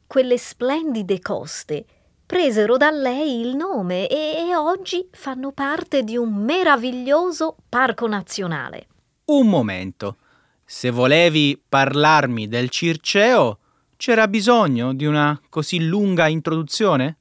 Quelle 0.07 0.37
splendide 0.37 1.19
coste 1.19 1.85
presero 2.31 2.77
da 2.77 2.91
lei 2.91 3.41
il 3.41 3.57
nome 3.57 4.07
e, 4.07 4.47
e 4.47 4.55
oggi 4.55 5.05
fanno 5.11 5.51
parte 5.51 6.01
di 6.01 6.15
un 6.15 6.33
meraviglioso 6.33 7.57
parco 7.67 8.07
nazionale. 8.07 8.87
Un 9.25 9.49
momento. 9.49 10.15
Se 10.63 10.91
volevi 10.91 11.61
parlarmi 11.67 12.47
del 12.47 12.69
Circeo, 12.69 13.59
c'era 13.97 14.29
bisogno 14.29 14.93
di 14.93 15.05
una 15.05 15.37
così 15.49 15.83
lunga 15.83 16.29
introduzione? 16.29 17.17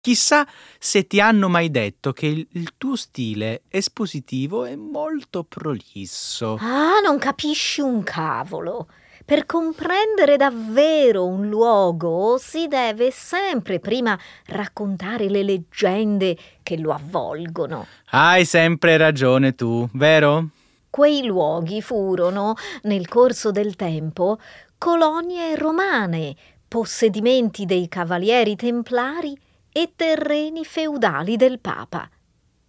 Chissà 0.00 0.46
se 0.78 1.08
ti 1.08 1.20
hanno 1.20 1.48
mai 1.48 1.68
detto 1.68 2.12
che 2.12 2.26
il, 2.26 2.46
il, 2.52 2.74
tuo 2.78 2.94
stile 2.94 3.62
espositivo 3.66 4.64
è 4.64 4.76
molto 4.76 5.42
prolisso. 5.42 6.56
Ah, 6.60 7.00
non 7.04 7.18
capisci 7.18 7.80
un 7.80 8.04
cavolo. 8.04 8.86
Per 9.30 9.46
comprendere 9.46 10.36
davvero 10.36 11.24
un 11.24 11.48
luogo 11.48 12.36
si 12.36 12.66
deve 12.66 13.12
sempre 13.12 13.78
prima 13.78 14.18
raccontare 14.46 15.28
le 15.28 15.44
leggende 15.44 16.36
che 16.64 16.76
lo 16.76 16.92
avvolgono. 16.92 17.86
Hai 18.06 18.44
sempre 18.44 18.96
ragione 18.96 19.54
tu, 19.54 19.88
vero? 19.92 20.48
Quei 20.90 21.22
luoghi 21.22 21.80
furono, 21.80 22.54
nel 22.82 23.06
corso 23.06 23.52
del 23.52 23.76
tempo, 23.76 24.40
colonie 24.76 25.54
romane, 25.54 26.34
possedimenti 26.66 27.66
dei 27.66 27.86
cavalieri 27.86 28.56
templari 28.56 29.38
e 29.70 29.92
terreni 29.94 30.64
feudali 30.64 31.36
del 31.36 31.60
Papa. 31.60 32.10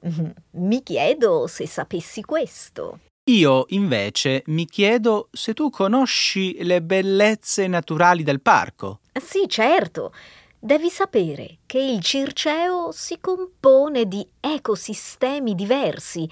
Mi 0.51 0.83
chiedo 0.83 1.47
se 1.47 1.65
sapessi 1.65 2.21
questo. 2.21 2.99
Io 3.29 3.65
invece 3.69 4.41
mi 4.47 4.65
chiedo 4.65 5.29
se 5.31 5.53
tu 5.53 5.69
conosci 5.69 6.63
le 6.63 6.81
bellezze 6.81 7.67
naturali 7.67 8.23
del 8.23 8.41
parco. 8.41 9.01
Sì, 9.13 9.47
certo. 9.47 10.11
Devi 10.59 10.89
sapere 10.89 11.59
che 11.67 11.79
il 11.79 12.01
Circeo 12.01 12.91
si 12.91 13.19
compone 13.19 14.05
di 14.07 14.27
ecosistemi 14.39 15.53
diversi 15.53 16.27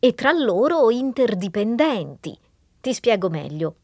e 0.00 0.14
tra 0.14 0.32
loro 0.32 0.90
interdipendenti. 0.90 2.36
Ti 2.80 2.92
spiego 2.92 3.28
meglio. 3.28 3.76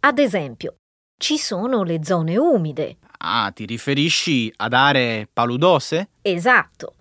Ad 0.00 0.18
esempio, 0.18 0.76
ci 1.16 1.38
sono 1.38 1.82
le 1.82 2.04
zone 2.04 2.36
umide, 2.36 2.98
Ah, 3.24 3.52
ti 3.54 3.66
riferisci 3.66 4.52
ad 4.56 4.72
aree 4.72 5.28
paludose? 5.32 6.08
Esatto. 6.22 6.94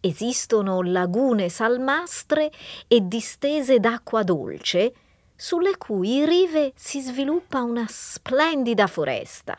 Esistono 0.00 0.80
lagune 0.80 1.50
salmastre 1.50 2.50
e 2.88 3.00
distese 3.02 3.78
d'acqua 3.78 4.22
dolce 4.22 4.94
sulle 5.36 5.76
cui 5.76 6.24
rive 6.24 6.72
si 6.74 7.00
sviluppa 7.02 7.62
una 7.62 7.84
splendida 7.86 8.86
foresta. 8.86 9.58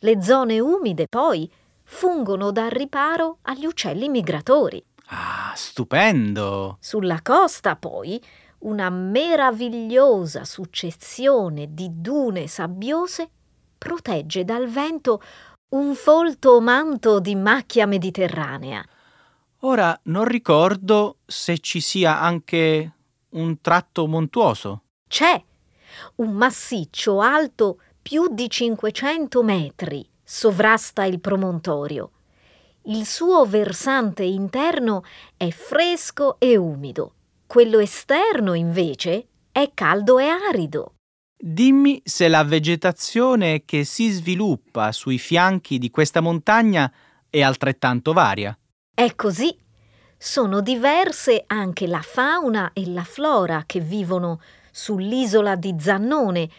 Le 0.00 0.22
zone 0.22 0.60
umide 0.60 1.06
poi 1.08 1.50
fungono 1.82 2.52
da 2.52 2.68
riparo 2.68 3.38
agli 3.42 3.64
uccelli 3.64 4.08
migratori. 4.08 4.82
Ah, 5.06 5.52
stupendo! 5.56 6.76
Sulla 6.80 7.20
costa 7.22 7.74
poi 7.76 8.22
una 8.60 8.90
meravigliosa 8.90 10.44
successione 10.44 11.68
di 11.70 11.88
dune 11.90 12.46
sabbiose 12.46 13.28
protegge 13.78 14.44
dal 14.44 14.68
vento 14.68 15.22
un 15.70 15.94
folto 15.94 16.60
manto 16.60 17.18
di 17.18 17.34
macchia 17.34 17.86
mediterranea. 17.86 18.84
Ora 19.62 19.98
non 20.04 20.24
ricordo 20.24 21.18
se 21.26 21.58
ci 21.58 21.80
sia 21.80 22.20
anche 22.20 22.92
un 23.30 23.60
tratto 23.60 24.06
montuoso. 24.06 24.84
C'è 25.06 25.42
un 26.16 26.32
massiccio 26.32 27.20
alto 27.20 27.80
più 28.00 28.28
di 28.32 28.48
500 28.48 29.42
metri 29.42 30.08
sovrasta 30.24 31.04
il 31.04 31.20
promontorio. 31.20 32.12
Il 32.84 33.04
suo 33.04 33.44
versante 33.44 34.22
interno 34.22 35.04
è 35.36 35.50
fresco 35.50 36.38
e 36.38 36.56
umido, 36.56 37.14
quello 37.46 37.80
esterno 37.80 38.54
invece 38.54 39.26
è 39.52 39.72
caldo 39.74 40.18
e 40.18 40.26
arido. 40.28 40.94
Dimmi 41.36 42.00
se 42.04 42.28
la 42.28 42.44
vegetazione 42.44 43.64
che 43.64 43.84
si 43.84 44.08
sviluppa 44.08 44.92
sui 44.92 45.18
fianchi 45.18 45.78
di 45.78 45.90
questa 45.90 46.20
montagna 46.20 46.90
è 47.28 47.42
altrettanto 47.42 48.12
varia. 48.12 48.56
È 49.00 49.14
così. 49.14 49.56
Sono 50.18 50.60
diverse 50.60 51.44
anche 51.46 51.86
la 51.86 52.02
fauna 52.02 52.74
e 52.74 52.86
la 52.86 53.02
flora 53.02 53.62
che 53.64 53.80
vivono 53.80 54.42
sull'isola 54.70 55.56
di 55.56 55.74
Zannone, 55.78 56.50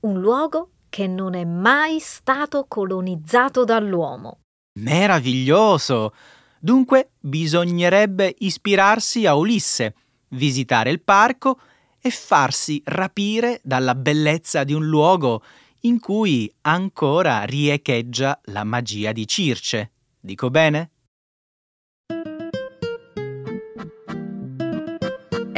un 0.00 0.20
luogo 0.20 0.72
che 0.90 1.06
non 1.06 1.32
è 1.32 1.46
mai 1.46 1.98
stato 1.98 2.66
colonizzato 2.68 3.64
dall'uomo. 3.64 4.40
Meraviglioso! 4.78 6.12
Dunque 6.58 7.12
bisognerebbe 7.18 8.34
ispirarsi 8.40 9.24
a 9.24 9.34
Ulisse, 9.34 9.94
visitare 10.28 10.90
il 10.90 11.00
parco 11.00 11.58
e 11.98 12.10
farsi 12.10 12.82
rapire 12.84 13.60
dalla 13.62 13.94
bellezza 13.94 14.64
di 14.64 14.74
un 14.74 14.86
luogo 14.86 15.42
in 15.80 15.98
cui 15.98 16.54
ancora 16.60 17.44
riecheggia 17.44 18.38
la 18.48 18.64
magia 18.64 19.12
di 19.12 19.26
Circe. 19.26 19.92
Dico 20.20 20.50
bene? 20.50 20.90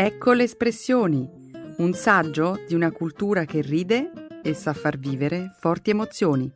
Ecco 0.00 0.32
le 0.32 0.44
espressioni, 0.44 1.28
un 1.78 1.92
saggio 1.92 2.62
di 2.68 2.74
una 2.76 2.92
cultura 2.92 3.44
che 3.44 3.61
ride 3.62 4.12
e 4.44 4.54
sa 4.54 4.72
far 4.72 4.96
vivere 4.96 5.56
forti 5.58 5.90
emozioni. 5.90 6.48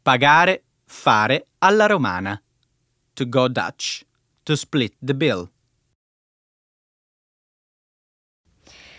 Pagare, 0.00 0.62
fare 0.84 1.46
alla 1.58 1.86
romana 1.86 2.40
to 3.14 3.28
go 3.28 3.48
Dutch, 3.48 4.06
to 4.44 4.54
split 4.54 4.94
the 5.00 5.16
bill. 5.16 5.50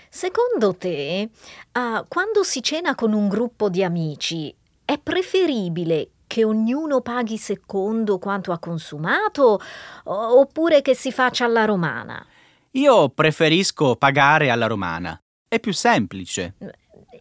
Secondo 0.09 0.75
te, 0.75 1.29
uh, 1.71 2.05
quando 2.09 2.43
si 2.43 2.61
cena 2.61 2.95
con 2.95 3.13
un 3.13 3.29
gruppo 3.29 3.69
di 3.69 3.81
amici, 3.81 4.53
è 4.83 4.99
preferibile 4.99 6.09
che 6.31 6.45
ognuno 6.45 7.01
paghi 7.01 7.37
secondo 7.37 8.17
quanto 8.17 8.53
ha 8.53 8.57
consumato 8.57 9.59
oppure 10.05 10.81
che 10.81 10.95
si 10.95 11.11
faccia 11.11 11.43
alla 11.43 11.65
romana? 11.65 12.25
Io 12.71 13.09
preferisco 13.09 13.97
pagare 13.97 14.49
alla 14.49 14.67
romana. 14.67 15.21
È 15.45 15.59
più 15.59 15.73
semplice. 15.73 16.53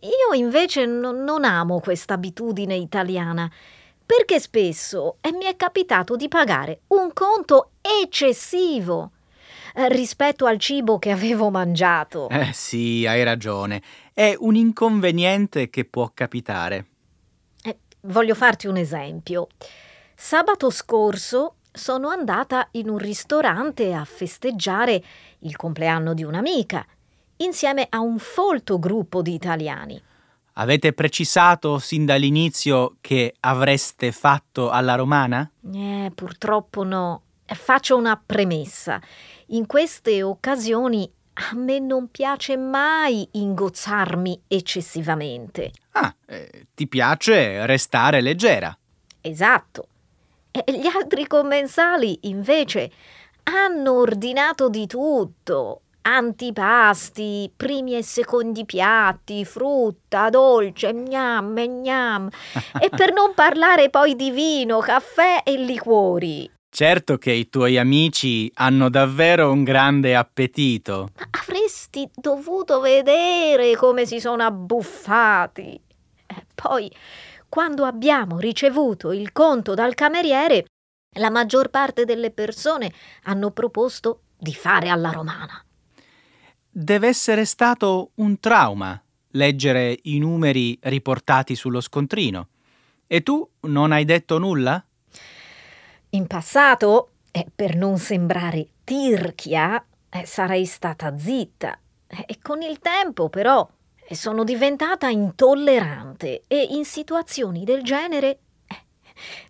Io 0.02 0.32
invece 0.36 0.86
no, 0.86 1.10
non 1.10 1.42
amo 1.42 1.80
questa 1.80 2.14
abitudine 2.14 2.76
italiana 2.76 3.50
perché 4.06 4.38
spesso 4.38 5.16
eh, 5.20 5.32
mi 5.32 5.44
è 5.44 5.56
capitato 5.56 6.14
di 6.14 6.28
pagare 6.28 6.82
un 6.88 7.12
conto 7.12 7.72
eccessivo 7.80 9.10
eh, 9.74 9.88
rispetto 9.88 10.46
al 10.46 10.58
cibo 10.60 11.00
che 11.00 11.10
avevo 11.10 11.50
mangiato. 11.50 12.28
Eh 12.28 12.52
sì, 12.52 13.04
hai 13.08 13.24
ragione. 13.24 13.82
È 14.14 14.36
un 14.38 14.54
inconveniente 14.54 15.68
che 15.68 15.84
può 15.84 16.12
capitare. 16.14 16.84
Voglio 18.02 18.34
farti 18.34 18.66
un 18.66 18.76
esempio. 18.76 19.48
Sabato 20.14 20.70
scorso 20.70 21.56
sono 21.72 22.08
andata 22.08 22.68
in 22.72 22.88
un 22.88 22.98
ristorante 22.98 23.92
a 23.92 24.04
festeggiare 24.04 25.02
il 25.40 25.56
compleanno 25.56 26.14
di 26.14 26.24
un'amica, 26.24 26.84
insieme 27.36 27.86
a 27.88 28.00
un 28.00 28.18
folto 28.18 28.78
gruppo 28.78 29.22
di 29.22 29.34
italiani. 29.34 30.02
Avete 30.54 30.92
precisato 30.92 31.78
sin 31.78 32.04
dall'inizio 32.04 32.96
che 33.00 33.34
avreste 33.40 34.12
fatto 34.12 34.70
alla 34.70 34.94
romana? 34.94 35.48
Eh, 35.72 36.10
purtroppo 36.14 36.82
no. 36.82 37.22
Faccio 37.46 37.96
una 37.96 38.20
premessa. 38.24 39.00
In 39.48 39.66
queste 39.66 40.22
occasioni 40.22 41.10
a 41.34 41.54
me 41.54 41.78
non 41.78 42.10
piace 42.10 42.56
mai 42.56 43.26
ingozzarmi 43.32 44.42
eccessivamente. 44.46 45.72
Ah, 45.92 46.14
eh, 46.26 46.66
ti 46.74 46.86
piace 46.86 47.66
restare 47.66 48.20
leggera. 48.20 48.76
Esatto. 49.20 49.86
E 50.50 50.64
gli 50.72 50.86
altri 50.86 51.26
commensali, 51.26 52.18
invece, 52.22 52.90
hanno 53.44 53.92
ordinato 53.92 54.68
di 54.68 54.86
tutto. 54.86 55.82
Antipasti, 56.02 57.52
primi 57.54 57.96
e 57.96 58.02
secondi 58.02 58.64
piatti, 58.64 59.44
frutta, 59.44 60.30
dolce, 60.30 60.92
gnam, 60.92 61.58
gnam. 61.58 62.28
e 62.80 62.88
per 62.88 63.12
non 63.12 63.34
parlare 63.34 63.90
poi 63.90 64.16
di 64.16 64.30
vino, 64.30 64.78
caffè 64.78 65.42
e 65.44 65.56
liquori. 65.56 66.50
Certo 66.72 67.18
che 67.18 67.32
i 67.32 67.48
tuoi 67.48 67.76
amici 67.78 68.50
hanno 68.54 68.88
davvero 68.88 69.50
un 69.50 69.64
grande 69.64 70.14
appetito. 70.14 71.10
Ma 71.18 71.28
avresti 71.42 72.08
dovuto 72.14 72.80
vedere 72.80 73.76
come 73.76 74.06
si 74.06 74.20
sono 74.20 74.44
abbuffati. 74.44 75.78
E 76.26 76.46
poi, 76.54 76.90
quando 77.48 77.84
abbiamo 77.84 78.38
ricevuto 78.38 79.10
il 79.10 79.32
conto 79.32 79.74
dal 79.74 79.94
cameriere, 79.94 80.66
la 81.18 81.28
maggior 81.28 81.70
parte 81.70 82.04
delle 82.04 82.30
persone 82.30 82.92
hanno 83.24 83.50
proposto 83.50 84.22
di 84.38 84.54
fare 84.54 84.88
alla 84.88 85.10
romana. 85.10 85.62
Deve 86.70 87.08
essere 87.08 87.44
stato 87.44 88.12
un 88.14 88.38
trauma 88.38 89.02
leggere 89.32 89.98
i 90.02 90.18
numeri 90.18 90.78
riportati 90.82 91.56
sullo 91.56 91.80
scontrino. 91.80 92.48
E 93.08 93.22
tu 93.22 93.48
non 93.62 93.90
hai 93.90 94.04
detto 94.04 94.38
nulla? 94.38 94.84
In 96.10 96.26
passato, 96.26 97.10
eh, 97.30 97.46
per 97.54 97.76
non 97.76 97.98
sembrare 97.98 98.66
tirchia, 98.82 99.84
eh, 100.08 100.26
sarei 100.26 100.66
stata 100.66 101.16
zitta. 101.16 101.78
E 102.26 102.38
con 102.42 102.62
il 102.62 102.80
tempo, 102.80 103.28
però, 103.28 103.68
eh, 104.08 104.14
sono 104.16 104.42
diventata 104.42 105.08
intollerante 105.08 106.42
e 106.48 106.66
in 106.70 106.84
situazioni 106.84 107.62
del 107.62 107.84
genere 107.84 108.38
eh, 108.66 108.76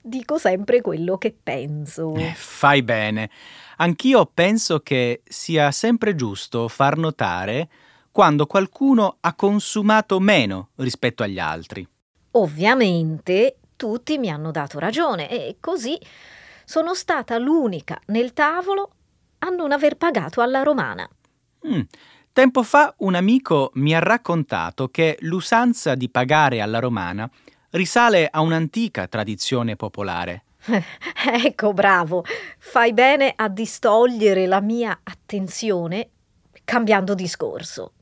dico 0.02 0.36
sempre 0.36 0.82
quello 0.82 1.16
che 1.16 1.34
penso. 1.42 2.14
Eh, 2.16 2.34
fai 2.34 2.82
bene. 2.82 3.30
Anch'io 3.76 4.26
penso 4.26 4.80
che 4.80 5.22
sia 5.24 5.70
sempre 5.70 6.14
giusto 6.14 6.68
far 6.68 6.98
notare 6.98 7.70
quando 8.10 8.44
qualcuno 8.44 9.16
ha 9.20 9.34
consumato 9.34 10.20
meno 10.20 10.70
rispetto 10.74 11.22
agli 11.22 11.38
altri. 11.38 11.88
Ovviamente 12.32 13.56
tutti 13.76 14.18
mi 14.18 14.28
hanno 14.28 14.50
dato 14.50 14.78
ragione 14.78 15.30
e 15.30 15.56
così 15.58 15.98
sono 16.70 16.94
stata 16.94 17.36
l'unica 17.36 18.00
nel 18.06 18.32
tavolo 18.32 18.92
a 19.38 19.48
non 19.48 19.72
aver 19.72 19.96
pagato 19.96 20.40
alla 20.40 20.62
romana. 20.62 21.08
Mm. 21.66 21.80
Tempo 22.32 22.62
fa 22.62 22.94
un 22.98 23.16
amico 23.16 23.72
mi 23.74 23.92
ha 23.92 23.98
raccontato 23.98 24.86
che 24.86 25.16
l'usanza 25.22 25.96
di 25.96 26.08
pagare 26.08 26.60
alla 26.60 26.78
romana 26.78 27.28
risale 27.70 28.28
a 28.30 28.40
un'antica 28.40 29.08
tradizione 29.08 29.74
popolare. 29.74 30.44
ecco, 31.44 31.72
bravo. 31.72 32.24
Fai 32.58 32.92
bene 32.92 33.32
a 33.34 33.48
distogliere 33.48 34.46
la 34.46 34.60
mia 34.60 35.00
attenzione 35.02 36.08
cambiando 36.62 37.16
discorso. 37.16 37.94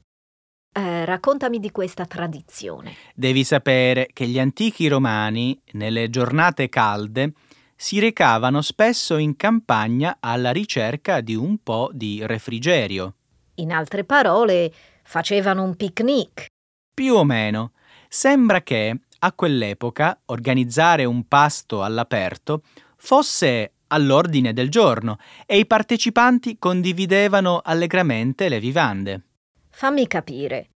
Eh, 0.75 1.07
raccontami 1.07 1.59
di 1.59 1.71
questa 1.71 2.05
tradizione. 2.05 2.95
Devi 3.15 3.45
sapere 3.45 4.11
che 4.13 4.27
gli 4.27 4.39
antichi 4.39 4.89
romani, 4.89 5.59
nelle 5.73 6.11
giornate 6.11 6.69
calde, 6.69 7.33
si 7.81 8.01
recavano 8.01 8.61
spesso 8.61 9.19
in 9.19 9.37
campagna 9.37 10.17
alla 10.19 10.51
ricerca 10.51 11.21
di 11.21 11.37
un 11.37 11.59
po' 11.63 11.91
di 11.93 12.27
refrigerio. 12.27 13.15
In 13.55 13.71
altre 13.71 14.03
parole, 14.03 14.73
facevano 15.05 15.63
un 15.63 15.77
picnic. 15.77 16.47
Più 16.93 17.15
o 17.15 17.23
meno. 17.23 17.73
Sembra 18.09 18.63
che, 18.63 18.99
a 19.21 19.33
quell'epoca, 19.33 20.21
organizzare 20.27 21.05
un 21.05 21.29
pasto 21.29 21.85
all'aperto 21.85 22.63
fosse 22.97 23.75
all'ordine 23.87 24.53
del 24.53 24.71
giorno 24.71 25.19
e 25.47 25.59
i 25.59 25.67
partecipanti 25.67 26.59
condividevano 26.59 27.61
allegramente 27.63 28.49
le 28.49 28.59
vivande. 28.59 29.23
Fammi 29.71 30.09
capire. 30.09 30.71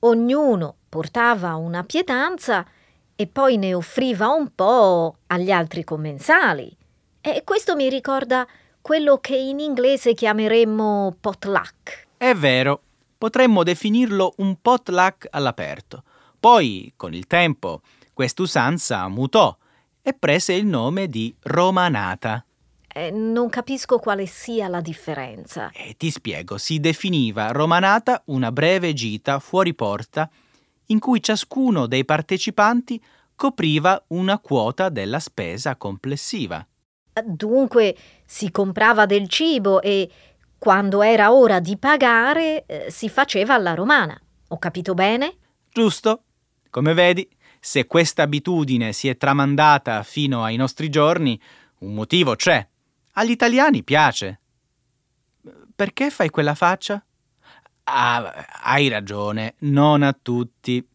Ognuno 0.00 0.78
portava 0.88 1.54
una 1.54 1.84
pietanza 1.84 2.66
e 3.20 3.26
poi 3.26 3.58
ne 3.58 3.74
offriva 3.74 4.28
un 4.28 4.54
po' 4.54 5.18
agli 5.26 5.50
altri 5.50 5.84
commensali. 5.84 6.74
E 7.20 7.42
questo 7.44 7.76
mi 7.76 7.90
ricorda 7.90 8.46
quello 8.80 9.18
che 9.18 9.36
in 9.36 9.60
inglese 9.60 10.14
chiameremmo 10.14 11.16
potluck. 11.20 12.06
È 12.16 12.32
vero, 12.32 12.80
potremmo 13.18 13.62
definirlo 13.62 14.32
un 14.38 14.56
potluck 14.62 15.26
all'aperto. 15.32 16.02
Poi, 16.40 16.94
con 16.96 17.12
il 17.12 17.26
tempo, 17.26 17.82
quest'usanza 18.14 19.06
mutò 19.08 19.54
e 20.00 20.14
prese 20.14 20.54
il 20.54 20.64
nome 20.64 21.06
di 21.10 21.34
romanata. 21.42 22.42
Eh, 22.88 23.10
non 23.10 23.50
capisco 23.50 23.98
quale 23.98 24.24
sia 24.24 24.66
la 24.68 24.80
differenza. 24.80 25.70
E 25.74 25.94
ti 25.98 26.10
spiego, 26.10 26.56
si 26.56 26.80
definiva 26.80 27.52
romanata 27.52 28.22
una 28.28 28.50
breve 28.50 28.94
gita 28.94 29.40
fuori 29.40 29.74
porta 29.74 30.30
in 30.90 30.98
cui 30.98 31.22
ciascuno 31.22 31.86
dei 31.86 32.04
partecipanti 32.04 33.02
copriva 33.34 34.02
una 34.08 34.38
quota 34.38 34.88
della 34.88 35.18
spesa 35.18 35.76
complessiva. 35.76 36.64
Dunque 37.24 37.96
si 38.24 38.50
comprava 38.50 39.06
del 39.06 39.28
cibo 39.28 39.80
e 39.82 40.10
quando 40.58 41.02
era 41.02 41.32
ora 41.32 41.58
di 41.58 41.76
pagare 41.76 42.66
eh, 42.66 42.90
si 42.90 43.08
faceva 43.08 43.54
alla 43.54 43.74
romana. 43.74 44.20
Ho 44.48 44.58
capito 44.58 44.94
bene? 44.94 45.36
Giusto. 45.72 46.24
Come 46.68 46.92
vedi, 46.94 47.28
se 47.58 47.86
questa 47.86 48.22
abitudine 48.22 48.92
si 48.92 49.08
è 49.08 49.16
tramandata 49.16 50.02
fino 50.02 50.44
ai 50.44 50.56
nostri 50.56 50.88
giorni, 50.88 51.40
un 51.78 51.94
motivo 51.94 52.36
c'è. 52.36 52.66
Agli 53.14 53.30
italiani 53.30 53.82
piace. 53.82 54.40
Perché 55.74 56.10
fai 56.10 56.28
quella 56.30 56.54
faccia? 56.54 57.02
Ah, 57.92 58.46
hai 58.62 58.88
ragione, 58.88 59.54
non 59.60 60.02
a 60.02 60.16
tutti. 60.20 60.86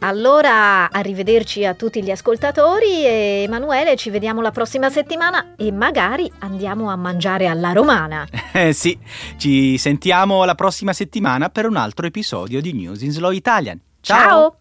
Allora, 0.00 0.90
arrivederci 0.90 1.64
a 1.64 1.74
tutti 1.74 2.02
gli 2.02 2.10
ascoltatori 2.10 3.04
e 3.04 3.42
Emanuele, 3.44 3.96
ci 3.96 4.10
vediamo 4.10 4.40
la 4.40 4.50
prossima 4.50 4.90
settimana 4.90 5.54
e 5.56 5.72
magari 5.72 6.30
andiamo 6.40 6.90
a 6.90 6.96
mangiare 6.96 7.46
alla 7.46 7.72
romana. 7.72 8.26
Eh 8.56 8.72
sì, 8.72 8.98
ci 9.36 9.76
sentiamo 9.76 10.44
la 10.44 10.54
prossima 10.54 10.94
settimana 10.94 11.50
per 11.50 11.66
un 11.66 11.76
altro 11.76 12.06
episodio 12.06 12.62
di 12.62 12.72
News 12.72 13.02
in 13.02 13.10
Slow 13.10 13.32
Italian. 13.32 13.78
Ciao! 14.00 14.18
Ciao. 14.18 14.56